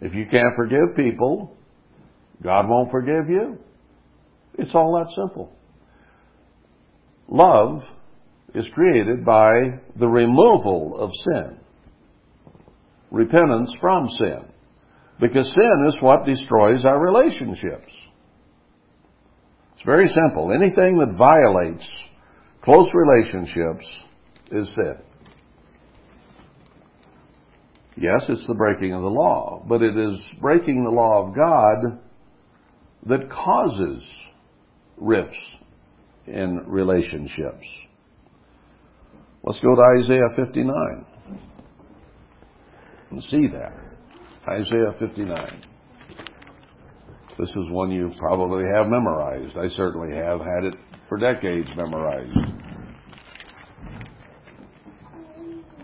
[0.00, 1.56] If you can't forgive people,
[2.42, 3.58] God won't forgive you.
[4.58, 5.52] It's all that simple.
[7.28, 7.80] Love
[8.54, 11.58] is created by the removal of sin.
[13.10, 14.44] Repentance from sin.
[15.20, 17.92] Because sin is what destroys our relationships.
[19.72, 20.52] It's very simple.
[20.52, 21.88] Anything that violates
[22.62, 23.86] close relationships
[24.50, 24.96] is sin.
[27.96, 32.00] Yes, it's the breaking of the law, but it is breaking the law of God
[33.06, 34.06] that causes
[34.96, 35.36] rifts
[36.26, 37.66] in relationships.
[39.42, 41.06] Let's go to Isaiah 59
[43.10, 43.72] and see that.
[44.48, 45.62] Isaiah 59.
[47.38, 49.56] This is one you probably have memorized.
[49.56, 50.76] I certainly have had it
[51.08, 52.30] for decades memorized.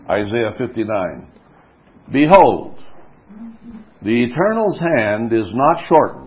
[0.09, 1.31] Isaiah 59.
[2.11, 2.79] Behold,
[4.01, 6.20] the Eternal's hand is not shortened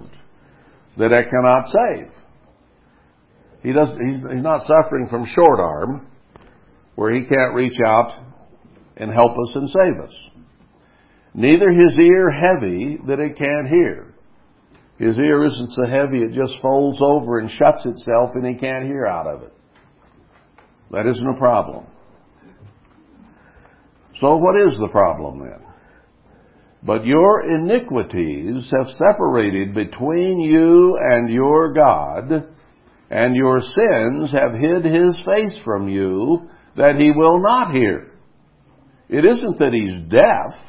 [0.98, 2.10] that it cannot save.
[3.62, 6.06] He does, he's not suffering from short arm
[6.94, 8.12] where he can't reach out
[8.96, 10.14] and help us and save us.
[11.34, 14.14] Neither his ear heavy that it can't hear.
[14.98, 18.86] His ear isn't so heavy it just folds over and shuts itself and he can't
[18.86, 19.52] hear out of it.
[20.92, 21.86] That isn't a problem.
[24.20, 25.60] So what is the problem then?
[26.84, 32.30] But your iniquities have separated between you and your God,
[33.08, 38.12] and your sins have hid his face from you, that he will not hear.
[39.08, 40.60] It isn't that he's deaf,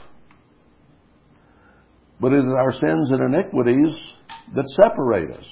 [2.21, 3.93] but it is our sins and iniquities
[4.55, 5.45] that separate us.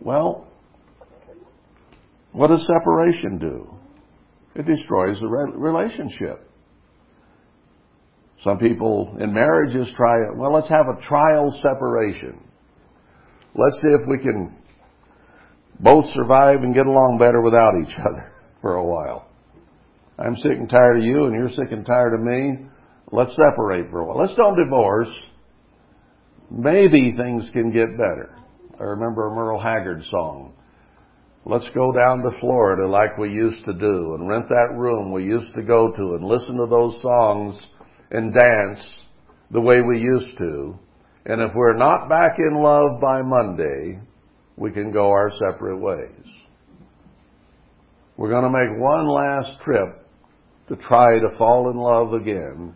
[0.00, 0.48] Well,
[2.32, 3.74] what does separation do?
[4.56, 6.49] It destroys the relationship.
[8.42, 12.40] Some people in marriages try, well, let's have a trial separation.
[13.54, 14.56] Let's see if we can
[15.78, 18.32] both survive and get along better without each other
[18.62, 19.26] for a while.
[20.18, 22.66] I'm sick and tired of you and you're sick and tired of me.
[23.12, 24.18] Let's separate for a while.
[24.18, 25.10] Let's don't divorce.
[26.50, 28.34] Maybe things can get better.
[28.78, 30.54] I remember a Merle Haggard song.
[31.44, 35.24] Let's go down to Florida like we used to do and rent that room we
[35.24, 37.58] used to go to and listen to those songs
[38.10, 38.84] and dance
[39.50, 40.78] the way we used to.
[41.26, 44.00] And if we're not back in love by Monday,
[44.56, 46.26] we can go our separate ways.
[48.16, 50.06] We're going to make one last trip
[50.68, 52.74] to try to fall in love again.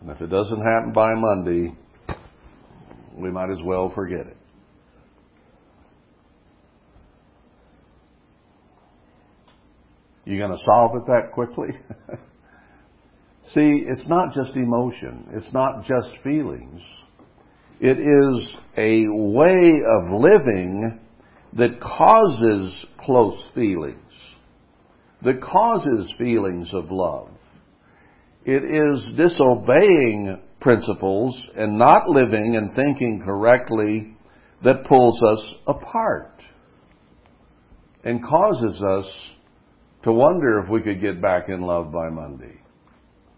[0.00, 1.74] And if it doesn't happen by Monday,
[3.14, 4.36] we might as well forget it.
[10.24, 11.68] You going to solve it that quickly?
[13.44, 15.26] See, it's not just emotion.
[15.32, 16.82] It's not just feelings.
[17.80, 21.00] It is a way of living
[21.54, 23.96] that causes close feelings,
[25.22, 27.30] that causes feelings of love.
[28.44, 34.14] It is disobeying principles and not living and thinking correctly
[34.62, 36.42] that pulls us apart
[38.04, 39.10] and causes us
[40.02, 42.59] to wonder if we could get back in love by Monday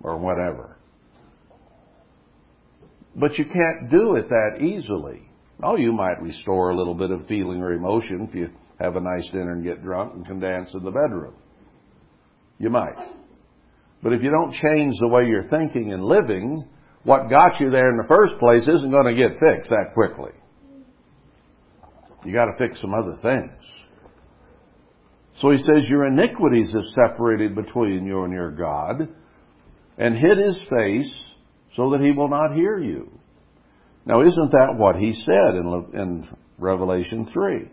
[0.03, 0.76] or whatever.
[3.14, 5.28] But you can't do it that easily.
[5.62, 8.48] Oh, you might restore a little bit of feeling or emotion if you
[8.80, 11.34] have a nice dinner and get drunk and can dance in the bedroom.
[12.59, 12.96] You might.
[14.03, 16.68] But if you don't change the way you're thinking and living,
[17.05, 20.32] what got you there in the first place isn't going to get fixed that quickly.
[22.24, 23.53] You got to fix some other things.
[25.40, 29.09] So he says, Your iniquities have separated between you and your God,
[29.99, 31.12] and hid his face
[31.74, 33.11] so that he will not hear you.
[34.05, 36.28] Now, isn't that what he said in, in
[36.59, 37.68] Revelation 3?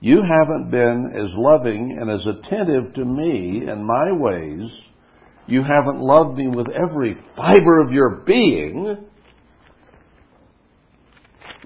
[0.00, 4.72] You haven't been as loving and as attentive to me and my ways.
[5.46, 9.06] You haven't loved me with every fiber of your being,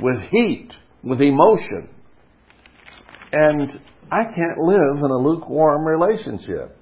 [0.01, 1.89] with heat, with emotion.
[3.33, 3.69] And
[4.11, 6.78] I can't live in a lukewarm relationship.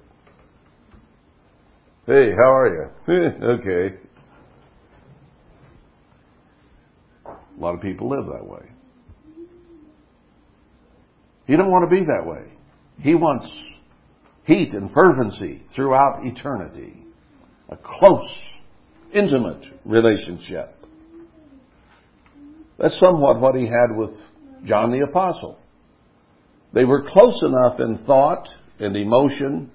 [2.07, 3.13] Hey, how are you?
[3.43, 3.97] okay.
[7.25, 8.65] A lot of people live that way.
[11.47, 12.45] He don't want to be that way.
[13.01, 13.51] He wants
[14.45, 16.93] heat and fervency throughout eternity.
[17.67, 18.31] A close,
[19.13, 20.77] intimate relationship.
[22.79, 24.11] That's somewhat what he had with
[24.63, 25.59] John the Apostle.
[26.71, 28.47] They were close enough in thought
[28.79, 29.71] and emotion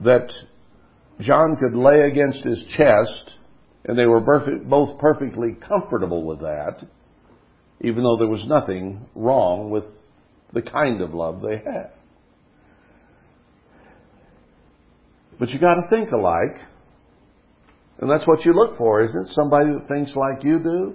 [0.00, 0.32] that
[1.20, 3.34] John could lay against his chest,
[3.84, 6.84] and they were both perfectly comfortable with that,
[7.80, 9.84] even though there was nothing wrong with
[10.52, 11.90] the kind of love they had.
[15.38, 16.56] But you got to think alike,
[18.00, 19.34] and that's what you look for, isn't it?
[19.34, 20.94] Somebody that thinks like you do.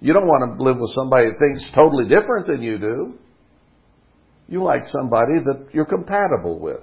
[0.00, 3.18] You don't want to live with somebody that thinks totally different than you do.
[4.48, 6.80] You like somebody that you're compatible with.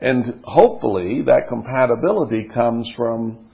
[0.00, 3.46] And hopefully that compatibility comes from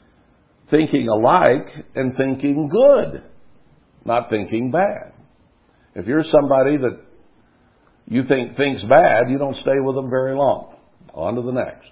[0.71, 3.23] thinking alike and thinking good,
[4.05, 5.13] not thinking bad.
[5.95, 7.01] If you're somebody that
[8.07, 10.75] you think thinks bad, you don't stay with them very long.
[11.13, 11.89] On to the next.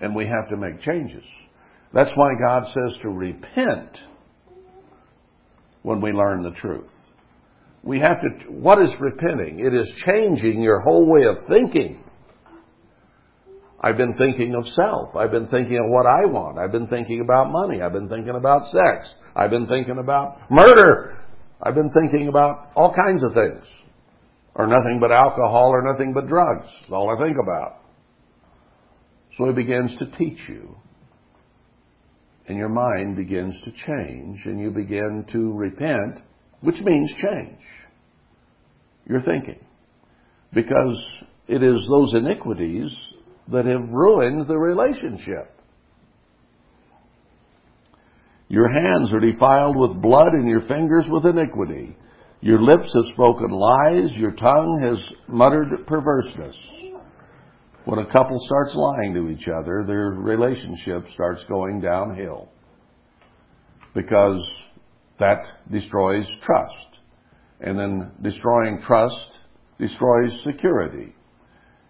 [0.00, 1.24] And we have to make changes.
[1.94, 3.98] That's why God says to repent
[5.82, 6.90] when we learn the truth.
[7.82, 9.58] We have to, what is repenting?
[9.58, 12.04] It is changing your whole way of thinking.
[13.80, 15.16] I've been thinking of self.
[15.16, 16.58] I've been thinking of what I want.
[16.58, 17.82] I've been thinking about money.
[17.82, 19.12] I've been thinking about sex.
[19.34, 21.18] I've been thinking about murder.
[21.60, 23.64] I've been thinking about all kinds of things.
[24.54, 26.68] Or nothing but alcohol or nothing but drugs.
[26.82, 27.78] That's all I think about.
[29.36, 30.76] So he begins to teach you
[32.46, 36.18] and your mind begins to change and you begin to repent,
[36.62, 37.58] which means change
[39.06, 39.60] your thinking.
[40.52, 41.04] Because
[41.48, 42.94] it is those iniquities
[43.48, 45.58] that have ruined the relationship.
[48.48, 51.96] Your hands are defiled with blood and your fingers with iniquity.
[52.40, 54.12] Your lips have spoken lies.
[54.12, 56.56] Your tongue has muttered perverseness.
[57.84, 62.48] When a couple starts lying to each other, their relationship starts going downhill.
[63.94, 64.48] Because
[65.18, 67.00] that destroys trust.
[67.60, 69.40] And then destroying trust
[69.78, 71.14] destroys security.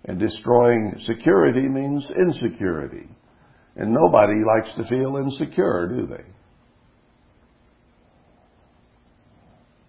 [0.04, 3.08] And destroying security means insecurity.
[3.76, 6.24] And nobody likes to feel insecure, do they?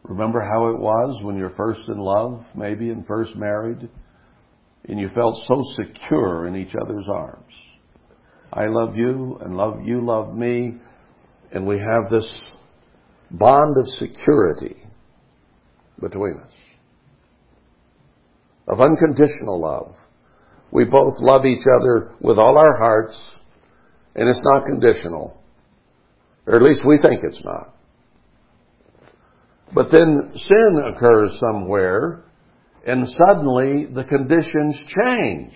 [0.04, 3.90] Remember how it was when you're first in love, maybe, and first married?
[4.88, 7.54] and you felt so secure in each other's arms.
[8.52, 10.76] I love you and love you love me
[11.52, 12.30] And we have this
[13.34, 14.78] bond of security
[16.00, 16.54] between us,
[18.68, 19.96] of unconditional love.
[20.72, 23.20] We both love each other with all our hearts,
[24.16, 25.40] and it's not conditional.
[26.46, 27.76] Or at least we think it's not.
[29.74, 32.24] But then sin occurs somewhere,
[32.86, 35.54] and suddenly the conditions change.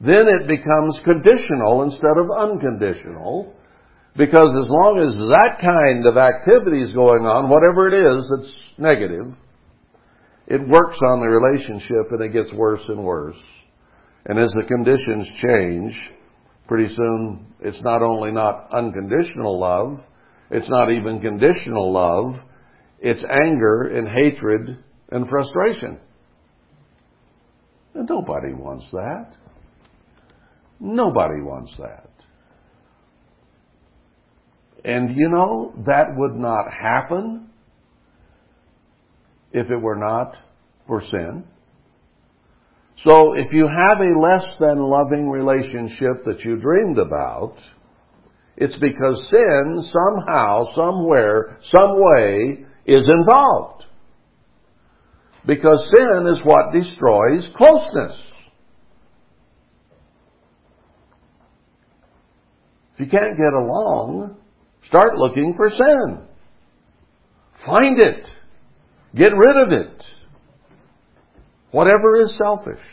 [0.00, 3.54] Then it becomes conditional instead of unconditional,
[4.16, 8.54] because as long as that kind of activity is going on, whatever it is that's
[8.78, 9.34] negative,
[10.46, 13.40] it works on the relationship and it gets worse and worse.
[14.26, 15.98] And as the conditions change,
[16.68, 19.98] pretty soon it's not only not unconditional love,
[20.50, 22.34] it's not even conditional love,
[23.00, 24.78] it's anger and hatred
[25.10, 25.98] and frustration.
[27.94, 29.32] And nobody wants that.
[30.78, 32.11] Nobody wants that.
[34.84, 37.50] And you know, that would not happen
[39.52, 40.36] if it were not
[40.86, 41.44] for sin.
[42.98, 47.54] So if you have a less than loving relationship that you dreamed about,
[48.56, 53.84] it's because sin somehow, somewhere, some way is involved.
[55.46, 58.20] Because sin is what destroys closeness.
[62.94, 64.36] If you can't get along,
[64.86, 66.20] Start looking for sin.
[67.64, 68.26] Find it.
[69.14, 70.02] Get rid of it.
[71.70, 72.84] Whatever is selfish,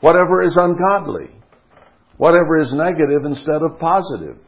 [0.00, 1.30] whatever is ungodly,
[2.16, 4.38] whatever is negative instead of positive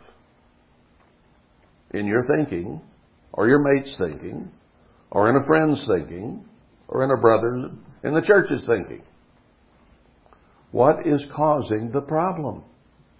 [1.92, 2.80] in your thinking,
[3.32, 4.50] or your mate's thinking,
[5.10, 6.44] or in a friend's thinking,
[6.88, 7.70] or in a brother's,
[8.04, 9.02] in the church's thinking.
[10.70, 12.62] What is causing the problem?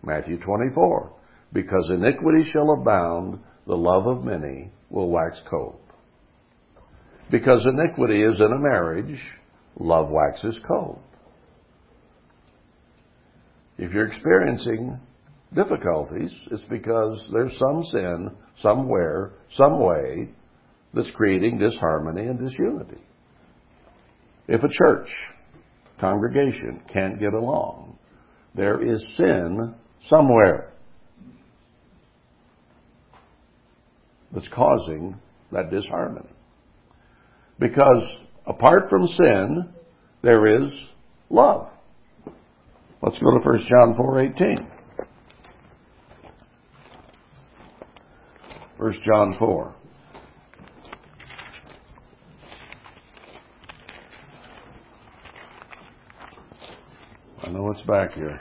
[0.02, 1.12] Matthew 24.
[1.52, 5.80] Because iniquity shall abound, the love of many will wax cold.
[7.30, 9.20] Because iniquity is in a marriage,
[9.78, 11.00] love waxes cold.
[13.78, 14.98] If you're experiencing
[15.54, 20.30] difficulties, it's because there's some sin somewhere, some way,
[20.92, 23.00] that's creating disharmony and disunity.
[24.48, 25.08] If a church,
[26.00, 27.98] congregation can't get along,
[28.54, 29.74] there is sin
[30.08, 30.69] somewhere.
[34.32, 35.16] That's causing
[35.52, 36.28] that disharmony.
[37.58, 38.02] Because
[38.46, 39.68] apart from sin,
[40.22, 40.72] there is
[41.28, 41.68] love.
[43.02, 44.66] Let's go to 1 John 4:18.
[48.78, 49.74] 1 John 4.
[57.42, 58.40] I know it's back here.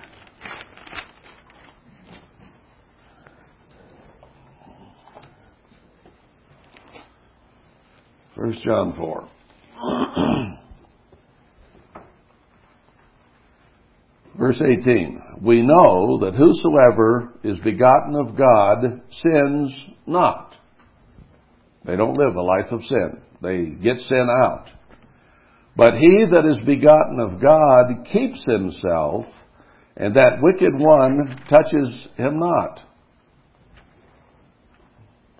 [8.50, 9.30] 1 John 4.
[14.40, 15.22] Verse 18.
[15.42, 19.72] We know that whosoever is begotten of God sins
[20.08, 20.56] not.
[21.86, 23.22] They don't live a life of sin.
[23.42, 24.66] They get sin out.
[25.78, 29.26] But he that is begotten of God keeps himself,
[29.96, 32.82] and that wicked one touches him not.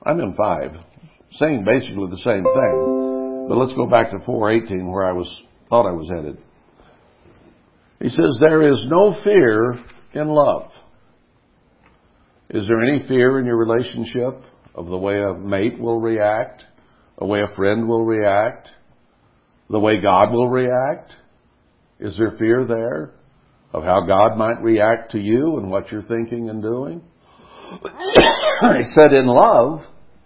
[0.04, 0.76] I'm in five
[1.34, 2.99] saying basically the same thing.
[3.50, 5.28] But let's go back to 418 where I was
[5.70, 6.38] thought I was headed.
[8.00, 9.84] He says there is no fear
[10.14, 10.70] in love.
[12.52, 14.44] Is there any fear in your relationship
[14.76, 16.64] of the way a mate will react,
[17.18, 18.70] the way a friend will react,
[19.68, 21.12] the way God will react?
[22.00, 23.16] Is there fear there
[23.74, 27.02] of how God might react to you and what you're thinking and doing?
[27.82, 29.80] he said in love,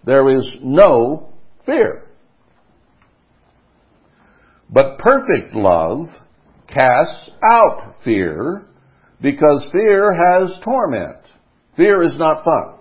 [0.03, 1.31] there is no
[1.65, 2.02] fear.
[4.73, 6.07] But perfect love
[6.67, 8.65] casts out fear
[9.21, 11.19] because fear has torment.
[11.77, 12.73] Fear is not fun.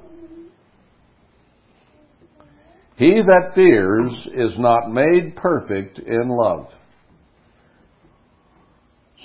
[2.96, 6.68] He that fears is not made perfect in love.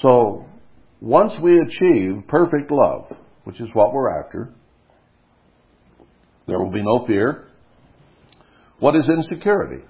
[0.01, 0.45] So,
[0.99, 3.05] once we achieve perfect love,
[3.45, 4.49] which is what we're after,
[6.47, 7.45] there will be no fear.
[8.80, 9.84] What is insecurity?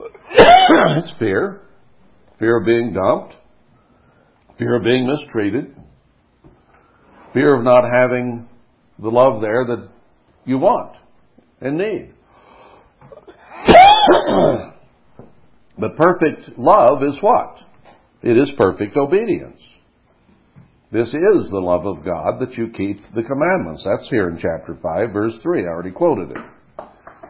[0.30, 1.62] it's fear.
[2.38, 3.34] Fear of being dumped.
[4.58, 5.74] Fear of being mistreated.
[7.32, 8.48] Fear of not having
[8.98, 9.88] the love there that
[10.44, 10.96] you want
[11.60, 12.12] and need.
[15.78, 17.58] but perfect love is what?
[18.22, 19.60] It is perfect obedience.
[20.90, 23.84] This is the love of God that you keep the commandments.
[23.84, 25.64] That's here in chapter 5, verse 3.
[25.64, 26.38] I already quoted it.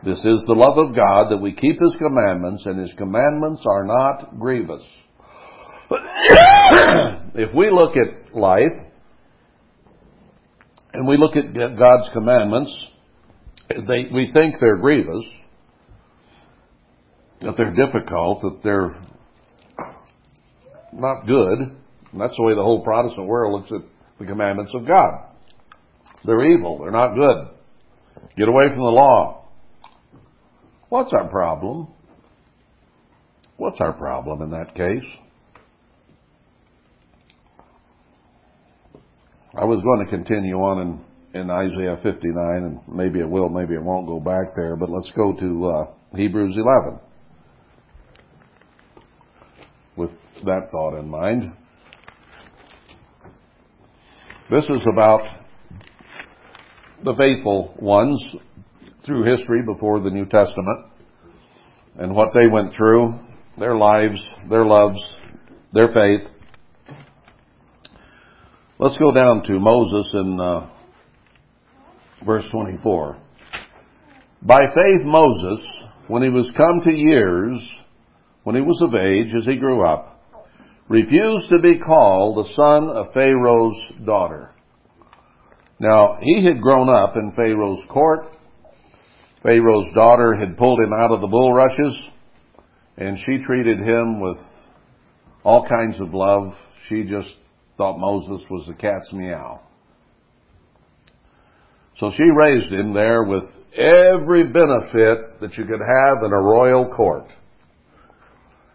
[0.04, 3.84] This is the love of God that we keep His commandments, and His commandments are
[3.84, 4.84] not grievous.
[7.34, 8.86] if we look at life,
[10.92, 12.76] and we look at God's commandments,
[13.68, 15.24] they, we think they're grievous,
[17.40, 19.00] that they're difficult, that they're
[20.92, 21.58] not good.
[22.12, 23.88] And that's the way the whole Protestant world looks at
[24.18, 25.24] the commandments of God.
[26.24, 26.78] They're evil.
[26.78, 27.48] They're not good.
[28.36, 29.37] Get away from the law.
[30.88, 31.88] What's our problem?
[33.58, 35.02] What's our problem in that case?
[39.54, 41.02] I was going to continue on
[41.34, 44.88] in, in Isaiah 59, and maybe it will, maybe it won't go back there, but
[44.88, 47.00] let's go to uh, Hebrews 11
[49.96, 50.10] with
[50.44, 51.52] that thought in mind.
[54.50, 55.22] This is about
[57.04, 58.24] the faithful ones
[59.04, 60.86] through history before the New Testament
[61.96, 63.18] and what they went through,
[63.58, 64.98] their lives, their loves,
[65.72, 66.28] their faith.
[68.78, 70.70] Let's go down to Moses in uh,
[72.24, 73.18] verse 24.
[74.42, 75.60] By faith, Moses,
[76.06, 77.58] when he was come to years,
[78.44, 80.22] when he was of age, as he grew up,
[80.88, 83.76] refused to be called the son of Pharaoh's
[84.06, 84.54] daughter.
[85.80, 88.26] Now, he had grown up in Pharaoh's court
[89.42, 92.00] Pharaoh's daughter had pulled him out of the bulrushes,
[92.96, 94.38] and she treated him with
[95.44, 96.54] all kinds of love.
[96.88, 97.32] She just
[97.76, 99.60] thought Moses was the cat's meow.
[101.98, 103.44] So she raised him there with
[103.76, 107.26] every benefit that you could have in a royal court.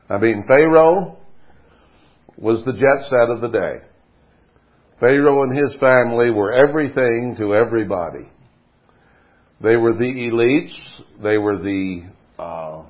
[0.09, 1.17] I mean, Pharaoh
[2.37, 3.85] was the jet set of the day.
[4.99, 8.29] Pharaoh and his family were everything to everybody.
[9.63, 10.73] They were the elites.
[11.23, 12.03] They were the
[12.37, 12.83] uh,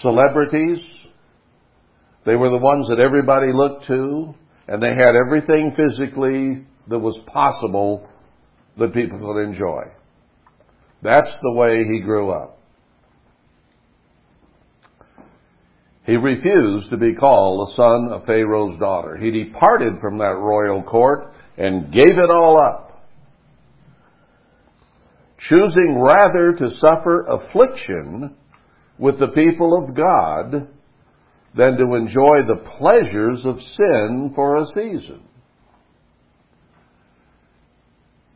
[0.00, 0.84] celebrities.
[2.26, 4.34] They were the ones that everybody looked to,
[4.66, 8.08] and they had everything physically that was possible
[8.78, 9.84] that people could enjoy.
[11.02, 12.58] That's the way he grew up.
[16.04, 19.16] He refused to be called the son of Pharaoh's daughter.
[19.16, 22.87] He departed from that royal court and gave it all up
[25.38, 28.36] choosing rather to suffer affliction
[28.98, 30.68] with the people of God
[31.56, 35.22] than to enjoy the pleasures of sin for a season.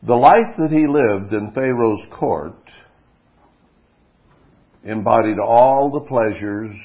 [0.05, 2.69] The life that he lived in Pharaoh's court
[4.83, 6.75] embodied all the pleasures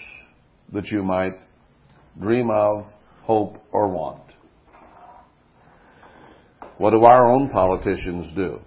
[0.73, 1.39] that you might
[2.21, 2.87] dream of,
[3.23, 4.23] hope, or want.
[6.77, 8.61] What do our own politicians do?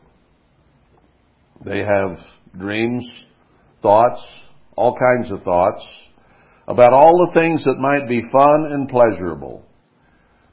[1.64, 2.18] They have
[2.58, 3.10] dreams,
[3.82, 4.24] thoughts,
[4.76, 5.86] all kinds of thoughts
[6.68, 9.66] about all the things that might be fun and pleasurable.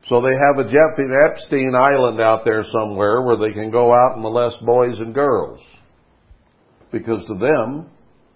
[0.09, 4.15] So they have a Jeffrey Epstein Island out there somewhere where they can go out
[4.15, 5.61] and molest boys and girls.
[6.91, 7.91] Because to them,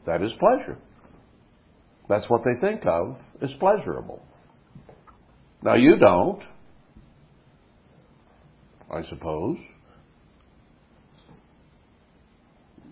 [0.06, 0.78] that is pleasure.
[2.08, 4.22] That's what they think of as pleasurable.
[5.62, 6.42] Now you don't,
[8.90, 9.56] I suppose.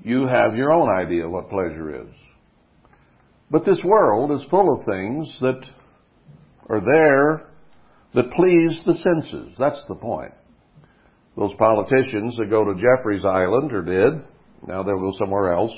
[0.03, 2.15] You have your own idea of what pleasure is.
[3.51, 5.61] But this world is full of things that
[6.69, 7.49] are there
[8.15, 9.55] that please the senses.
[9.59, 10.33] That's the point.
[11.37, 14.25] Those politicians that go to Jeffrey's Island or did,
[14.67, 15.75] now they'll go somewhere else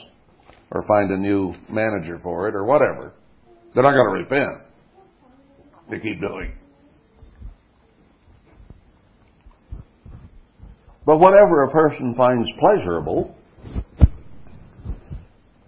[0.70, 3.12] or find a new manager for it or whatever.
[3.75, 4.66] They're not going to repent.
[5.91, 6.53] They keep doing.
[11.05, 13.35] But whatever a person finds pleasurable,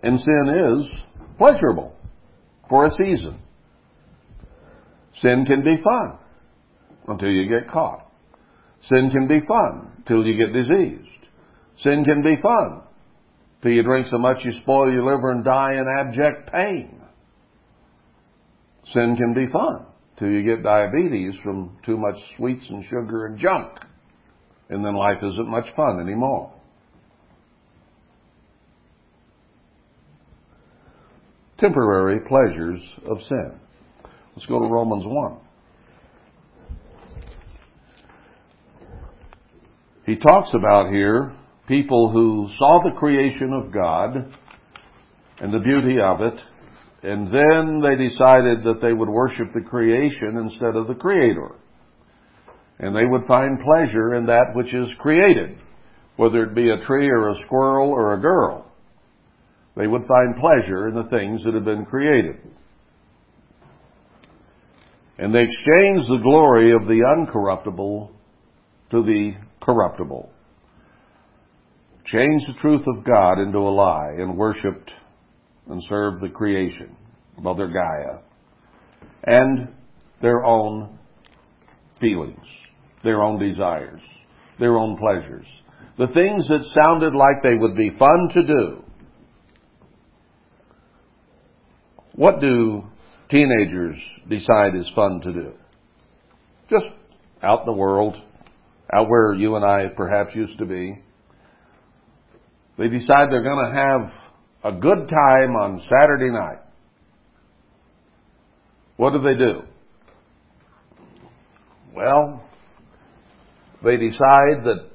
[0.04, 1.00] and sin is
[1.38, 1.94] pleasurable
[2.68, 3.38] for a season.
[5.14, 6.18] Sin can be fun
[7.08, 8.06] until you get caught.
[8.82, 11.28] Sin can be fun till you get diseased.
[11.78, 12.82] Sin can be fun
[13.62, 17.00] till you drink so much you spoil your liver and die in abject pain.
[18.88, 19.86] Sin can be fun
[20.18, 23.72] till you get diabetes from too much sweets and sugar and junk.
[24.68, 26.52] And then life isn't much fun anymore.
[31.64, 33.58] Temporary pleasures of sin.
[34.36, 35.38] Let's go to Romans 1.
[40.04, 41.34] He talks about here
[41.66, 44.36] people who saw the creation of God
[45.40, 46.38] and the beauty of it,
[47.02, 51.52] and then they decided that they would worship the creation instead of the Creator.
[52.78, 55.56] And they would find pleasure in that which is created,
[56.16, 58.70] whether it be a tree or a squirrel or a girl.
[59.76, 62.36] They would find pleasure in the things that have been created.
[65.18, 68.10] And they exchanged the glory of the uncorruptible
[68.90, 70.30] to the corruptible.
[72.04, 74.92] Changed the truth of God into a lie and worshiped
[75.68, 76.94] and served the creation,
[77.38, 78.20] Mother Gaia,
[79.24, 79.68] and
[80.20, 80.98] their own
[82.00, 82.46] feelings,
[83.02, 84.02] their own desires,
[84.58, 85.46] their own pleasures.
[85.96, 88.84] The things that sounded like they would be fun to do.
[92.16, 92.84] What do
[93.28, 95.52] teenagers decide is fun to do?
[96.70, 96.86] Just
[97.42, 98.14] out in the world,
[98.94, 101.00] out where you and I perhaps used to be.
[102.78, 106.58] They decide they're going to have a good time on Saturday night.
[108.96, 109.62] What do they do?
[111.94, 112.42] Well,
[113.84, 114.88] they decide that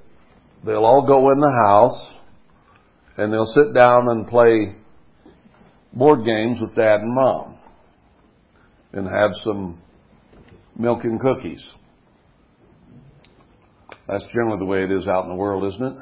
[0.66, 2.12] they'll all go in the house
[3.18, 4.76] and they'll sit down and play
[5.94, 7.58] board games with dad and mom
[8.94, 9.82] and have some
[10.78, 11.64] milk and cookies.
[14.08, 15.94] That's generally the way it is out in the world, isn't it?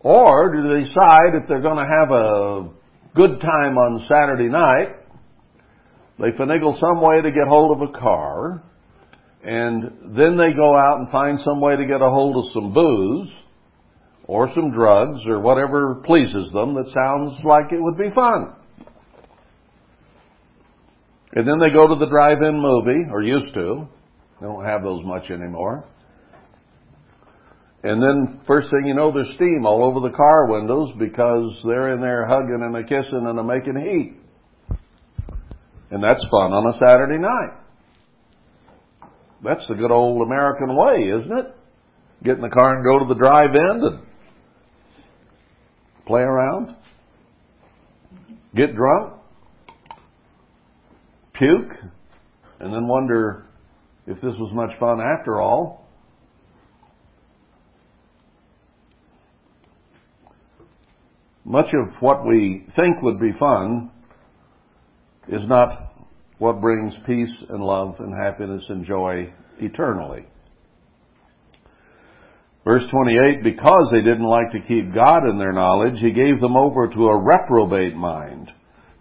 [0.00, 2.70] Or do they decide if they're going to have a
[3.14, 4.96] good time on Saturday night,
[6.18, 8.62] they finagle some way to get hold of a car,
[9.44, 12.72] and then they go out and find some way to get a hold of some
[12.72, 13.28] booze,
[14.26, 18.54] or some drugs, or whatever pleases them that sounds like it would be fun.
[21.32, 23.88] And then they go to the drive-in movie, or used to.
[24.40, 25.84] They don't have those much anymore.
[27.82, 31.94] And then first thing you know, there's steam all over the car windows because they're
[31.94, 34.16] in there hugging and a kissing and a making heat.
[35.90, 37.58] And that's fun on a Saturday night.
[39.42, 41.56] That's the good old American way, isn't it?
[42.22, 44.06] Get in the car and go to the drive-in and
[46.10, 46.74] play around.
[48.56, 49.14] Get drunk.
[51.34, 51.76] Puke.
[52.58, 53.46] And then wonder
[54.08, 55.86] if this was much fun after all.
[61.44, 63.92] Much of what we think would be fun
[65.28, 65.94] is not
[66.38, 70.26] what brings peace and love and happiness and joy eternally.
[72.64, 76.56] Verse 28, because they didn't like to keep God in their knowledge, He gave them
[76.56, 78.52] over to a reprobate mind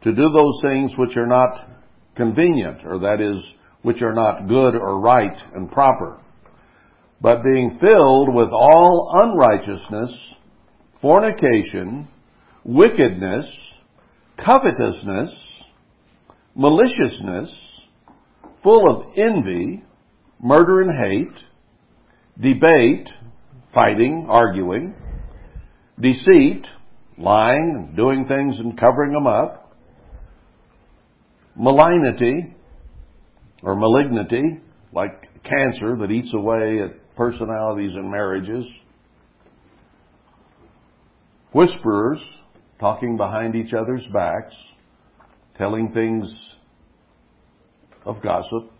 [0.03, 1.57] to do those things which are not
[2.15, 3.45] convenient, or that is,
[3.81, 6.21] which are not good or right and proper.
[7.21, 10.33] But being filled with all unrighteousness,
[11.01, 12.07] fornication,
[12.63, 13.45] wickedness,
[14.37, 15.35] covetousness,
[16.55, 17.53] maliciousness,
[18.63, 19.83] full of envy,
[20.41, 21.43] murder and hate,
[22.41, 23.09] debate,
[23.73, 24.93] fighting, arguing,
[25.99, 26.65] deceit,
[27.17, 29.75] lying, doing things and covering them up,
[31.55, 32.55] malignity,
[33.63, 34.61] or malignity,
[34.93, 38.65] like cancer that eats away at personalities and marriages,
[41.51, 42.23] whisperers,
[42.79, 44.55] talking behind each other's backs,
[45.57, 46.33] telling things
[48.05, 48.71] of gossip.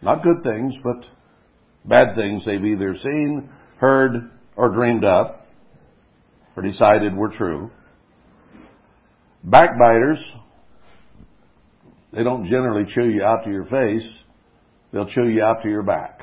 [0.00, 1.06] Not good things, but
[1.84, 5.46] bad things they've either seen, heard, or dreamed up,
[6.56, 7.70] or decided were true.
[9.42, 10.24] Backbiters,
[12.12, 14.06] they don't generally chew you out to your face,
[14.92, 16.22] they'll chew you out to your back.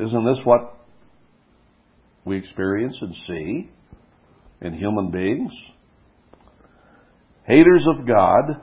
[0.00, 0.74] Isn't this what
[2.24, 3.70] we experience and see
[4.62, 5.52] in human beings?
[7.44, 8.62] Haters of God,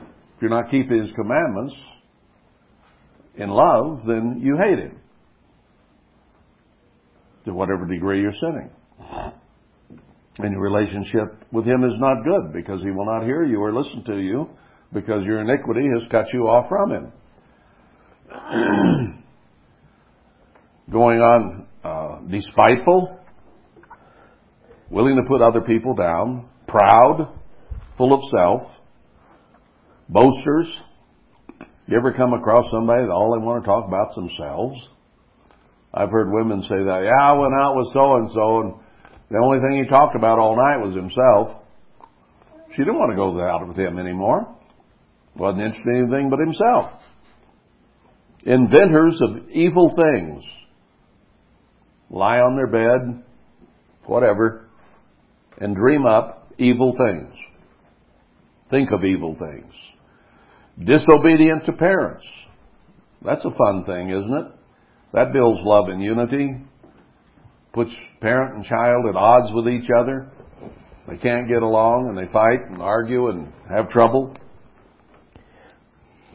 [0.00, 1.76] if you're not keeping His commandments
[3.36, 4.98] in love, then you hate Him
[7.44, 8.70] to whatever degree you're sinning.
[10.38, 13.72] And your relationship with Him is not good because He will not hear you or
[13.72, 14.48] listen to you
[14.92, 17.12] because your iniquity has cut you off from Him.
[20.90, 23.18] Going on, uh, despiteful,
[24.90, 27.32] willing to put other people down, proud,
[27.96, 28.62] full of self,
[30.08, 30.82] boasters.
[31.86, 34.76] You ever come across somebody that all they want to talk about is themselves?
[35.92, 37.02] I've heard women say that.
[37.04, 38.74] Yeah, I went out with so and so, and
[39.30, 41.62] the only thing he talked about all night was himself.
[42.72, 44.56] She didn't want to go out with him anymore.
[45.36, 47.00] Wasn't interested in anything but himself.
[48.44, 50.44] Inventors of evil things.
[52.10, 53.24] Lie on their bed,
[54.06, 54.68] whatever,
[55.58, 57.34] and dream up evil things
[58.74, 59.72] think of evil things.
[60.82, 62.26] Disobedient to parents.
[63.22, 64.46] That's a fun thing, isn't it?
[65.12, 66.56] That builds love and unity,
[67.72, 70.28] puts parent and child at odds with each other.
[71.08, 74.36] They can't get along and they fight and argue and have trouble.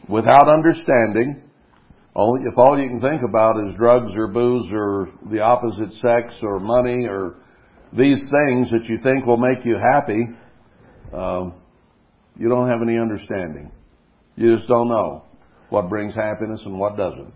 [0.08, 1.42] Without understanding,
[2.16, 6.58] if all you can think about is drugs or booze or the opposite sex or
[6.58, 7.36] money or
[7.92, 10.28] these things that you think will make you happy,
[11.12, 11.54] um,
[12.36, 13.70] you don't have any understanding.
[14.40, 15.24] You just don't know
[15.68, 17.34] what brings happiness and what doesn't.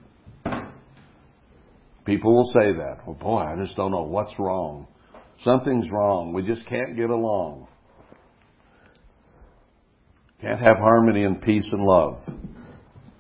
[2.06, 3.06] People will say that.
[3.06, 4.86] Well, boy, I just don't know what's wrong.
[5.42, 6.32] Something's wrong.
[6.32, 7.68] We just can't get along.
[10.40, 12.20] Can't have harmony and peace and love.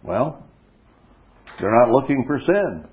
[0.02, 0.46] Well,
[1.60, 2.88] they're not looking for sin.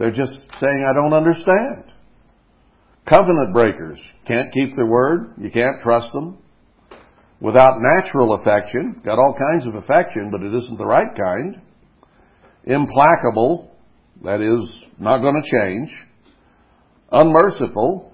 [0.00, 1.92] They're just saying, I don't understand.
[3.08, 5.34] Covenant breakers can't keep their word.
[5.38, 6.38] You can't trust them.
[7.40, 11.60] Without natural affection, got all kinds of affection, but it isn't the right kind.
[12.64, 13.74] Implacable,
[14.22, 15.96] that is, not going to change.
[17.10, 18.12] Unmerciful,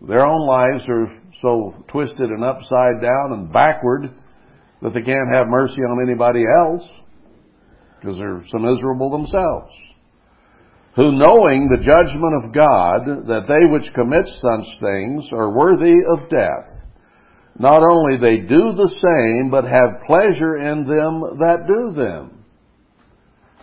[0.00, 1.12] their own lives are
[1.42, 4.14] so twisted and upside down and backward
[4.80, 6.88] that they can't have mercy on anybody else
[7.98, 9.74] because they're so miserable themselves.
[10.96, 16.30] Who knowing the judgment of God that they which commit such things are worthy of
[16.30, 16.79] death,
[17.60, 22.42] not only they do the same, but have pleasure in them that do them.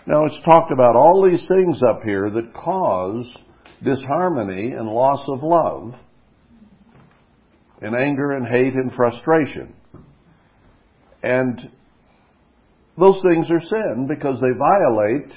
[0.05, 3.27] Now it's talked about all these things up here that cause
[3.83, 5.95] disharmony and loss of love,
[7.81, 9.73] and anger and hate and frustration.
[11.23, 11.71] And
[12.99, 15.33] those things are sin because they violate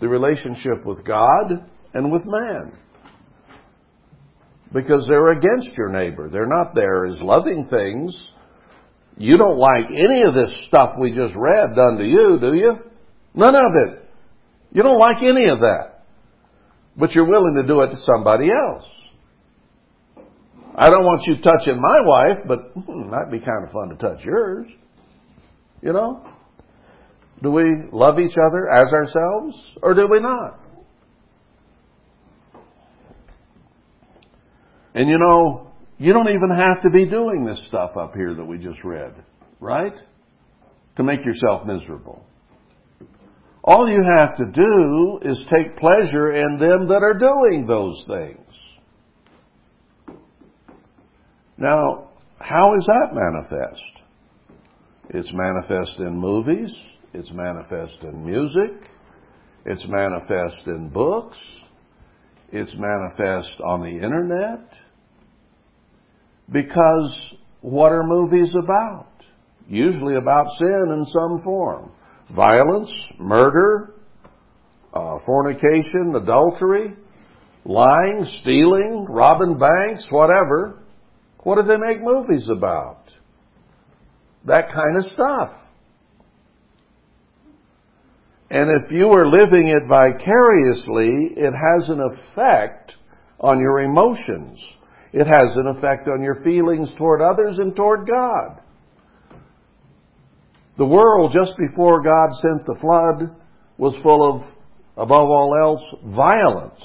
[0.00, 2.72] the relationship with God and with man.
[4.72, 6.28] Because they're against your neighbor.
[6.30, 8.18] They're not there as loving things.
[9.18, 12.78] You don't like any of this stuff we just read done to you, do you?
[13.34, 14.08] None of it.
[14.72, 16.04] You don't like any of that.
[16.96, 18.84] But you're willing to do it to somebody else.
[20.74, 23.96] I don't want you touching my wife, but hmm, might be kind of fun to
[23.96, 24.66] touch yours.
[25.82, 26.26] You know?
[27.42, 30.60] Do we love each other as ourselves, or do we not?
[34.94, 38.44] And you know, you don't even have to be doing this stuff up here that
[38.44, 39.14] we just read,
[39.60, 39.94] right?
[40.96, 42.24] To make yourself miserable.
[43.64, 48.38] All you have to do is take pleasure in them that are doing those things.
[51.56, 54.02] Now, how is that manifest?
[55.10, 56.74] It's manifest in movies,
[57.14, 58.72] it's manifest in music,
[59.64, 61.38] it's manifest in books,
[62.52, 64.60] it's manifest on the internet.
[66.50, 69.08] Because what are movies about?
[69.66, 71.90] Usually about sin in some form.
[72.36, 73.94] Violence, murder,
[74.92, 76.94] uh, fornication, adultery,
[77.64, 80.82] lying, stealing, robbing banks, whatever.
[81.44, 83.04] What do they make movies about?
[84.44, 85.61] That kind of stuff.
[88.52, 92.92] And if you are living it vicariously, it has an effect
[93.40, 94.62] on your emotions.
[95.14, 98.60] It has an effect on your feelings toward others and toward God.
[100.76, 103.34] The world, just before God sent the flood,
[103.78, 104.42] was full of,
[104.98, 106.80] above all else, violence,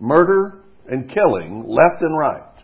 [0.00, 2.54] murder, and killing left and right.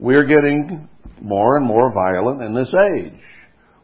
[0.00, 0.88] We're getting
[1.22, 3.20] more and more violent in this age,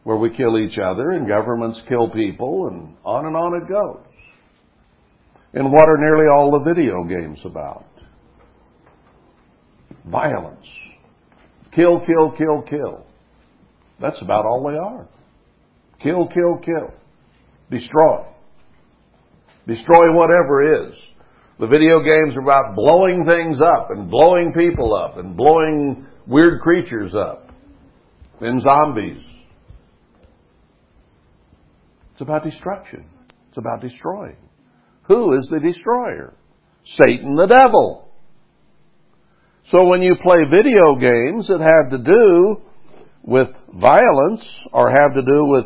[0.05, 4.05] where we kill each other and governments kill people and on and on it goes.
[5.53, 7.85] And what are nearly all the video games about?
[10.05, 10.67] Violence.
[11.73, 13.03] Kill, kill, kill, kill.
[13.99, 15.07] That's about all they are.
[15.99, 16.93] Kill, kill, kill.
[17.71, 18.25] Destroy.
[19.65, 20.95] Destroy whatever is.
[21.59, 26.61] The video games are about blowing things up and blowing people up and blowing weird
[26.61, 27.49] creatures up
[28.39, 29.23] and zombies.
[32.15, 33.03] It's about destruction.
[33.49, 34.37] It's about destroying.
[35.09, 36.33] Who is the destroyer?
[36.85, 38.09] Satan the devil.
[39.67, 42.61] So when you play video games that have to do
[43.21, 45.65] with violence or have to do with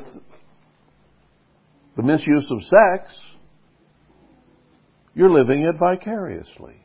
[1.96, 3.16] the misuse of sex,
[5.14, 6.84] you're living it vicariously.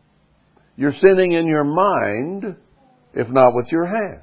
[0.76, 2.56] You're sinning in your mind,
[3.14, 4.20] if not with your hands.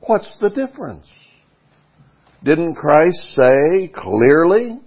[0.00, 1.04] What's the difference?
[2.44, 4.78] Didn't Christ say clearly,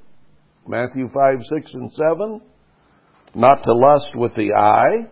[0.68, 2.42] Matthew 5, 6, and 7,
[3.34, 5.10] not to lust with the eye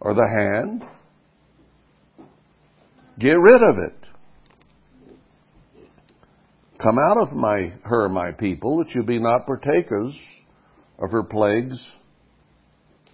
[0.00, 0.84] or the hand
[3.22, 3.94] Get rid of it.
[6.82, 10.12] Come out of my her, my people, that you be not partakers
[10.98, 11.80] of her plagues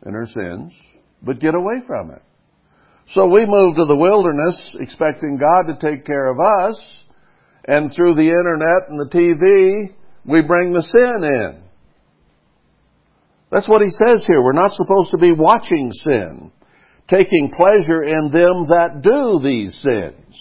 [0.02, 0.72] and her sins,
[1.22, 2.22] but get away from it.
[3.14, 6.78] So we move to the wilderness expecting God to take care of us,
[7.66, 9.94] and through the internet and the TV,
[10.26, 11.62] we bring the sin in.
[13.50, 14.42] That's what he says here.
[14.42, 16.52] We're not supposed to be watching sin,
[17.08, 20.36] taking pleasure in them that do these sins.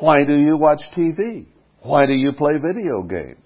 [0.00, 1.46] Why do you watch TV?
[1.80, 3.38] Why do you play video games?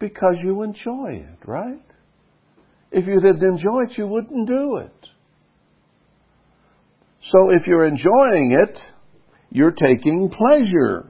[0.00, 1.80] Because you enjoy it, right?
[2.92, 5.08] If you didn't enjoy it, you wouldn't do it.
[7.22, 8.78] So if you're enjoying it,
[9.50, 11.06] you're taking pleasure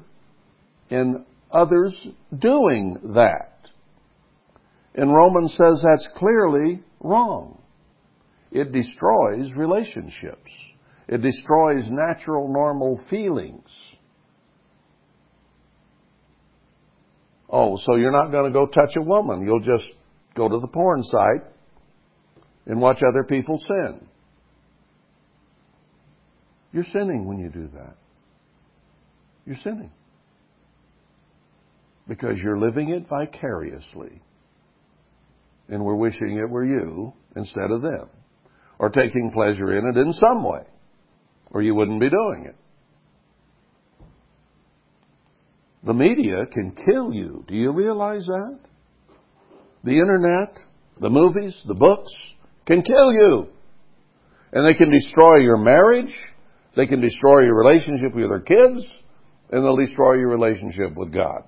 [0.91, 1.97] in others
[2.37, 3.51] doing that.
[4.95, 7.63] And Romans says that's clearly wrong.
[8.51, 10.51] It destroys relationships.
[11.09, 13.69] It destroys natural, normal feelings.
[17.49, 19.43] Oh, so you're not going to go touch a woman.
[19.43, 19.89] You'll just
[20.37, 21.51] go to the porn site
[22.71, 24.07] and watch other people sin.
[26.73, 27.97] You're sinning when you do that.
[29.45, 29.91] You're sinning.
[32.07, 34.23] Because you're living it vicariously.
[35.69, 38.09] And we're wishing it were you instead of them.
[38.79, 40.63] Or taking pleasure in it in some way.
[41.51, 42.57] Or you wouldn't be doing it.
[45.83, 47.45] The media can kill you.
[47.49, 48.61] Do you realize that?
[49.83, 50.57] The internet,
[51.01, 52.13] the movies, the books
[52.67, 53.49] can kill you.
[54.53, 56.15] And they can destroy your marriage.
[56.77, 58.87] They can destroy your relationship with your kids.
[59.51, 61.45] And they'll destroy your relationship with God.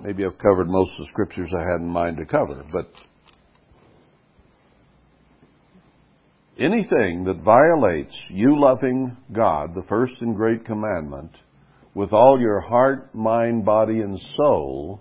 [0.00, 2.90] Maybe I've covered most of the scriptures I had in mind to cover, but
[6.58, 11.30] anything that violates you loving God, the first and great commandment,
[11.94, 15.00] with all your heart, mind, body, and soul,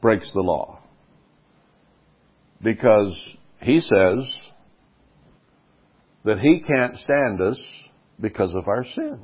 [0.00, 0.80] breaks the law.
[2.62, 3.16] Because
[3.60, 4.24] he says
[6.24, 7.60] that he can't stand us
[8.20, 9.20] because of our sins.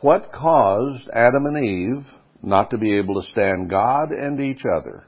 [0.00, 2.06] What caused Adam and Eve
[2.42, 5.04] not to be able to stand God and each other?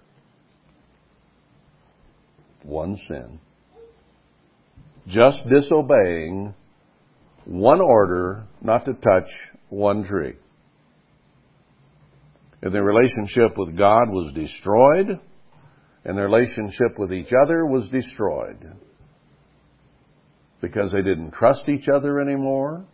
[2.64, 3.40] One sin.
[5.08, 6.54] Just disobeying
[7.44, 9.28] one order not to touch
[9.68, 10.34] one tree.
[12.62, 15.18] And their relationship with God was destroyed,
[16.04, 18.76] and their relationship with each other was destroyed.
[20.60, 22.84] Because they didn't trust each other anymore,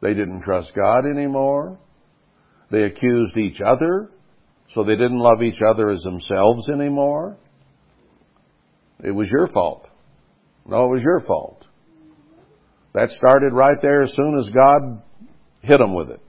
[0.00, 1.78] they didn't trust God anymore.
[2.70, 4.08] They accused each other,
[4.72, 7.36] so they didn't love each other as themselves anymore.
[9.02, 9.86] It was your fault.
[10.66, 11.64] No, it was your fault.
[12.94, 15.02] That started right there as soon as God
[15.62, 16.20] hit them with it.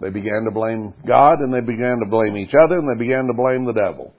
[0.00, 3.26] They began to blame God and they began to blame each other and they began
[3.26, 4.12] to blame the devil.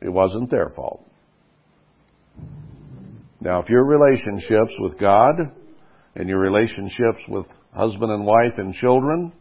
[0.00, 1.06] It wasn't their fault.
[3.40, 5.52] Now, if your relationships with God
[6.14, 9.32] and your relationships with husband and wife and children,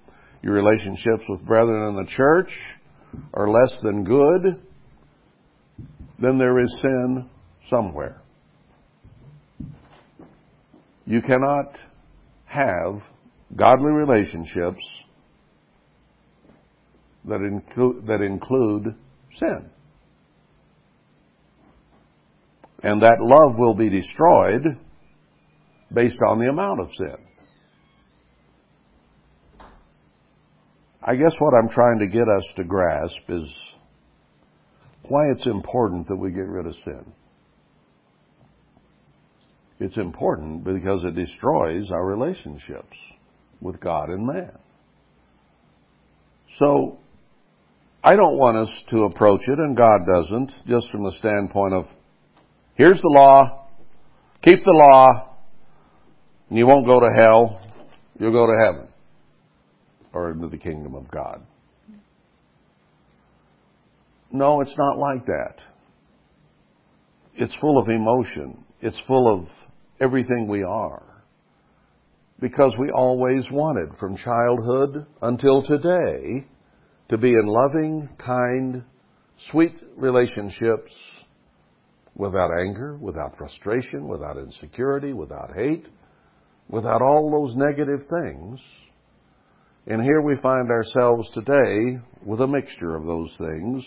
[0.41, 2.49] your relationships with brethren in the church
[3.33, 4.61] are less than good,
[6.19, 7.29] then there is sin
[7.69, 8.21] somewhere.
[11.05, 11.75] You cannot
[12.45, 13.01] have
[13.55, 14.83] godly relationships
[17.25, 18.95] that, include, that include
[19.35, 19.69] sin.
[22.83, 24.77] And that love will be destroyed
[25.93, 27.15] based on the amount of sin.
[31.01, 33.74] I guess what I'm trying to get us to grasp is
[35.09, 37.05] why it's important that we get rid of sin.
[39.79, 42.97] It's important because it destroys our relationships
[43.59, 44.57] with God and man.
[46.57, 46.99] So,
[48.03, 51.85] I don't want us to approach it, and God doesn't, just from the standpoint of,
[52.75, 53.67] here's the law,
[54.41, 55.35] keep the law,
[56.49, 57.61] and you won't go to hell,
[58.19, 58.87] you'll go to heaven
[60.13, 61.41] or into the kingdom of God.
[64.37, 65.55] No, it's not like that.
[67.35, 68.65] It's full of emotion.
[68.81, 69.47] It's full of
[70.01, 71.23] everything we are.
[72.41, 76.45] Because we always wanted, from childhood until today,
[77.07, 78.83] to be in loving, kind,
[79.51, 80.91] sweet relationships
[82.15, 85.85] without anger, without frustration, without insecurity, without hate,
[86.67, 88.59] without all those negative things,
[89.87, 93.85] And here we find ourselves today with a mixture of those things.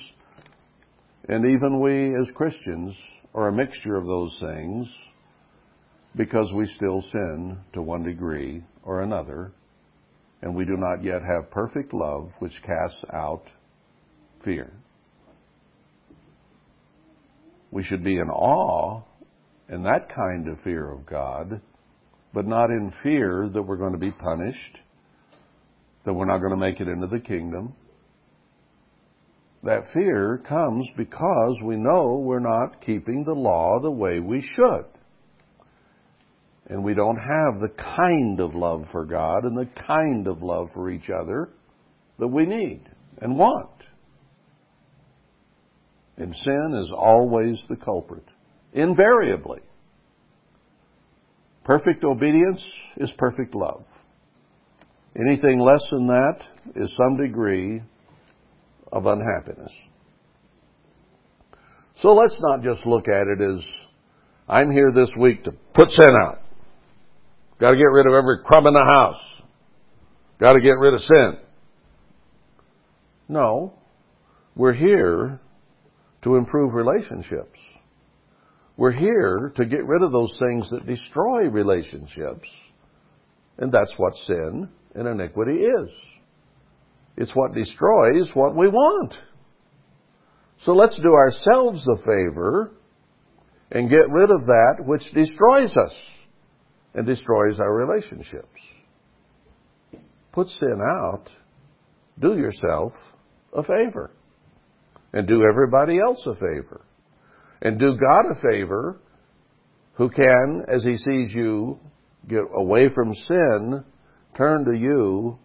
[1.29, 2.97] And even we as Christians
[3.35, 4.91] are a mixture of those things
[6.17, 9.53] because we still sin to one degree or another.
[10.41, 13.45] And we do not yet have perfect love which casts out
[14.43, 14.73] fear.
[17.71, 19.03] We should be in awe
[19.69, 21.61] in that kind of fear of God,
[22.33, 24.79] but not in fear that we're going to be punished,
[26.07, 27.75] that we're not going to make it into the kingdom.
[29.65, 34.85] That fear comes because we know we're not keeping the law the way we should.
[36.69, 40.69] And we don't have the kind of love for God and the kind of love
[40.75, 41.49] for each other
[42.19, 42.83] that we need
[43.21, 43.71] and want.
[46.19, 48.25] And sin is always the culprit,
[48.73, 49.61] invariably.
[51.65, 53.85] Perfect obedience is perfect love.
[55.17, 56.41] Anything less than that
[56.77, 57.83] is some degree
[58.93, 59.73] of unhappiness.
[62.01, 63.65] So let's not just look at it as
[64.49, 66.41] I'm here this week to put sin out.
[67.61, 69.21] Got to get rid of every crumb in the house.
[70.39, 71.39] Got to get rid of sin.
[73.29, 73.75] No.
[74.55, 75.41] We're here
[76.23, 77.59] to improve relationships.
[78.77, 82.49] We're here to get rid of those things that destroy relationships.
[83.59, 85.91] And that's what sin and iniquity is.
[87.19, 89.13] It's what destroys what we want.
[90.63, 92.71] So let's do ourselves the favor
[93.73, 95.95] and get rid of that which destroys us
[96.95, 98.61] and destroys our relationships.
[100.33, 101.25] Put sin out.
[102.21, 102.93] Do yourself
[103.53, 104.13] a favor
[105.13, 106.83] and do everybody else a favor.
[107.61, 109.01] And do God a favor
[109.95, 111.81] who can, as he sees you
[112.29, 113.85] get away from sin,
[114.37, 115.39] turn to you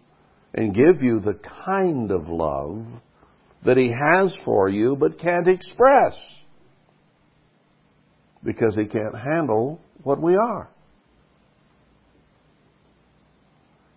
[0.54, 2.86] and give you the kind of love
[3.64, 6.16] that he has for you but can't express
[8.44, 10.68] because he can't handle what we are.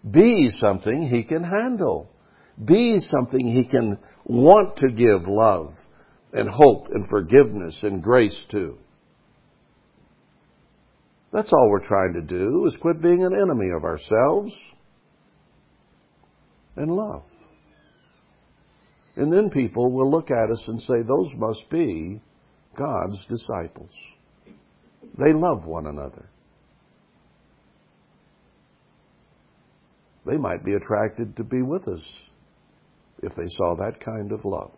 [0.10, 2.10] Be something he can handle.
[2.64, 5.74] Be something he can want to give love
[6.34, 8.78] and hope and forgiveness and grace to.
[11.34, 14.54] That's all we're trying to do is quit being an enemy of ourselves
[16.78, 17.24] and love.
[19.16, 22.22] And then people will look at us and say, those must be
[22.78, 23.90] God's disciples.
[25.18, 26.30] They love one another.
[30.26, 32.04] They might be attracted to be with us
[33.24, 34.72] if they saw that kind of love.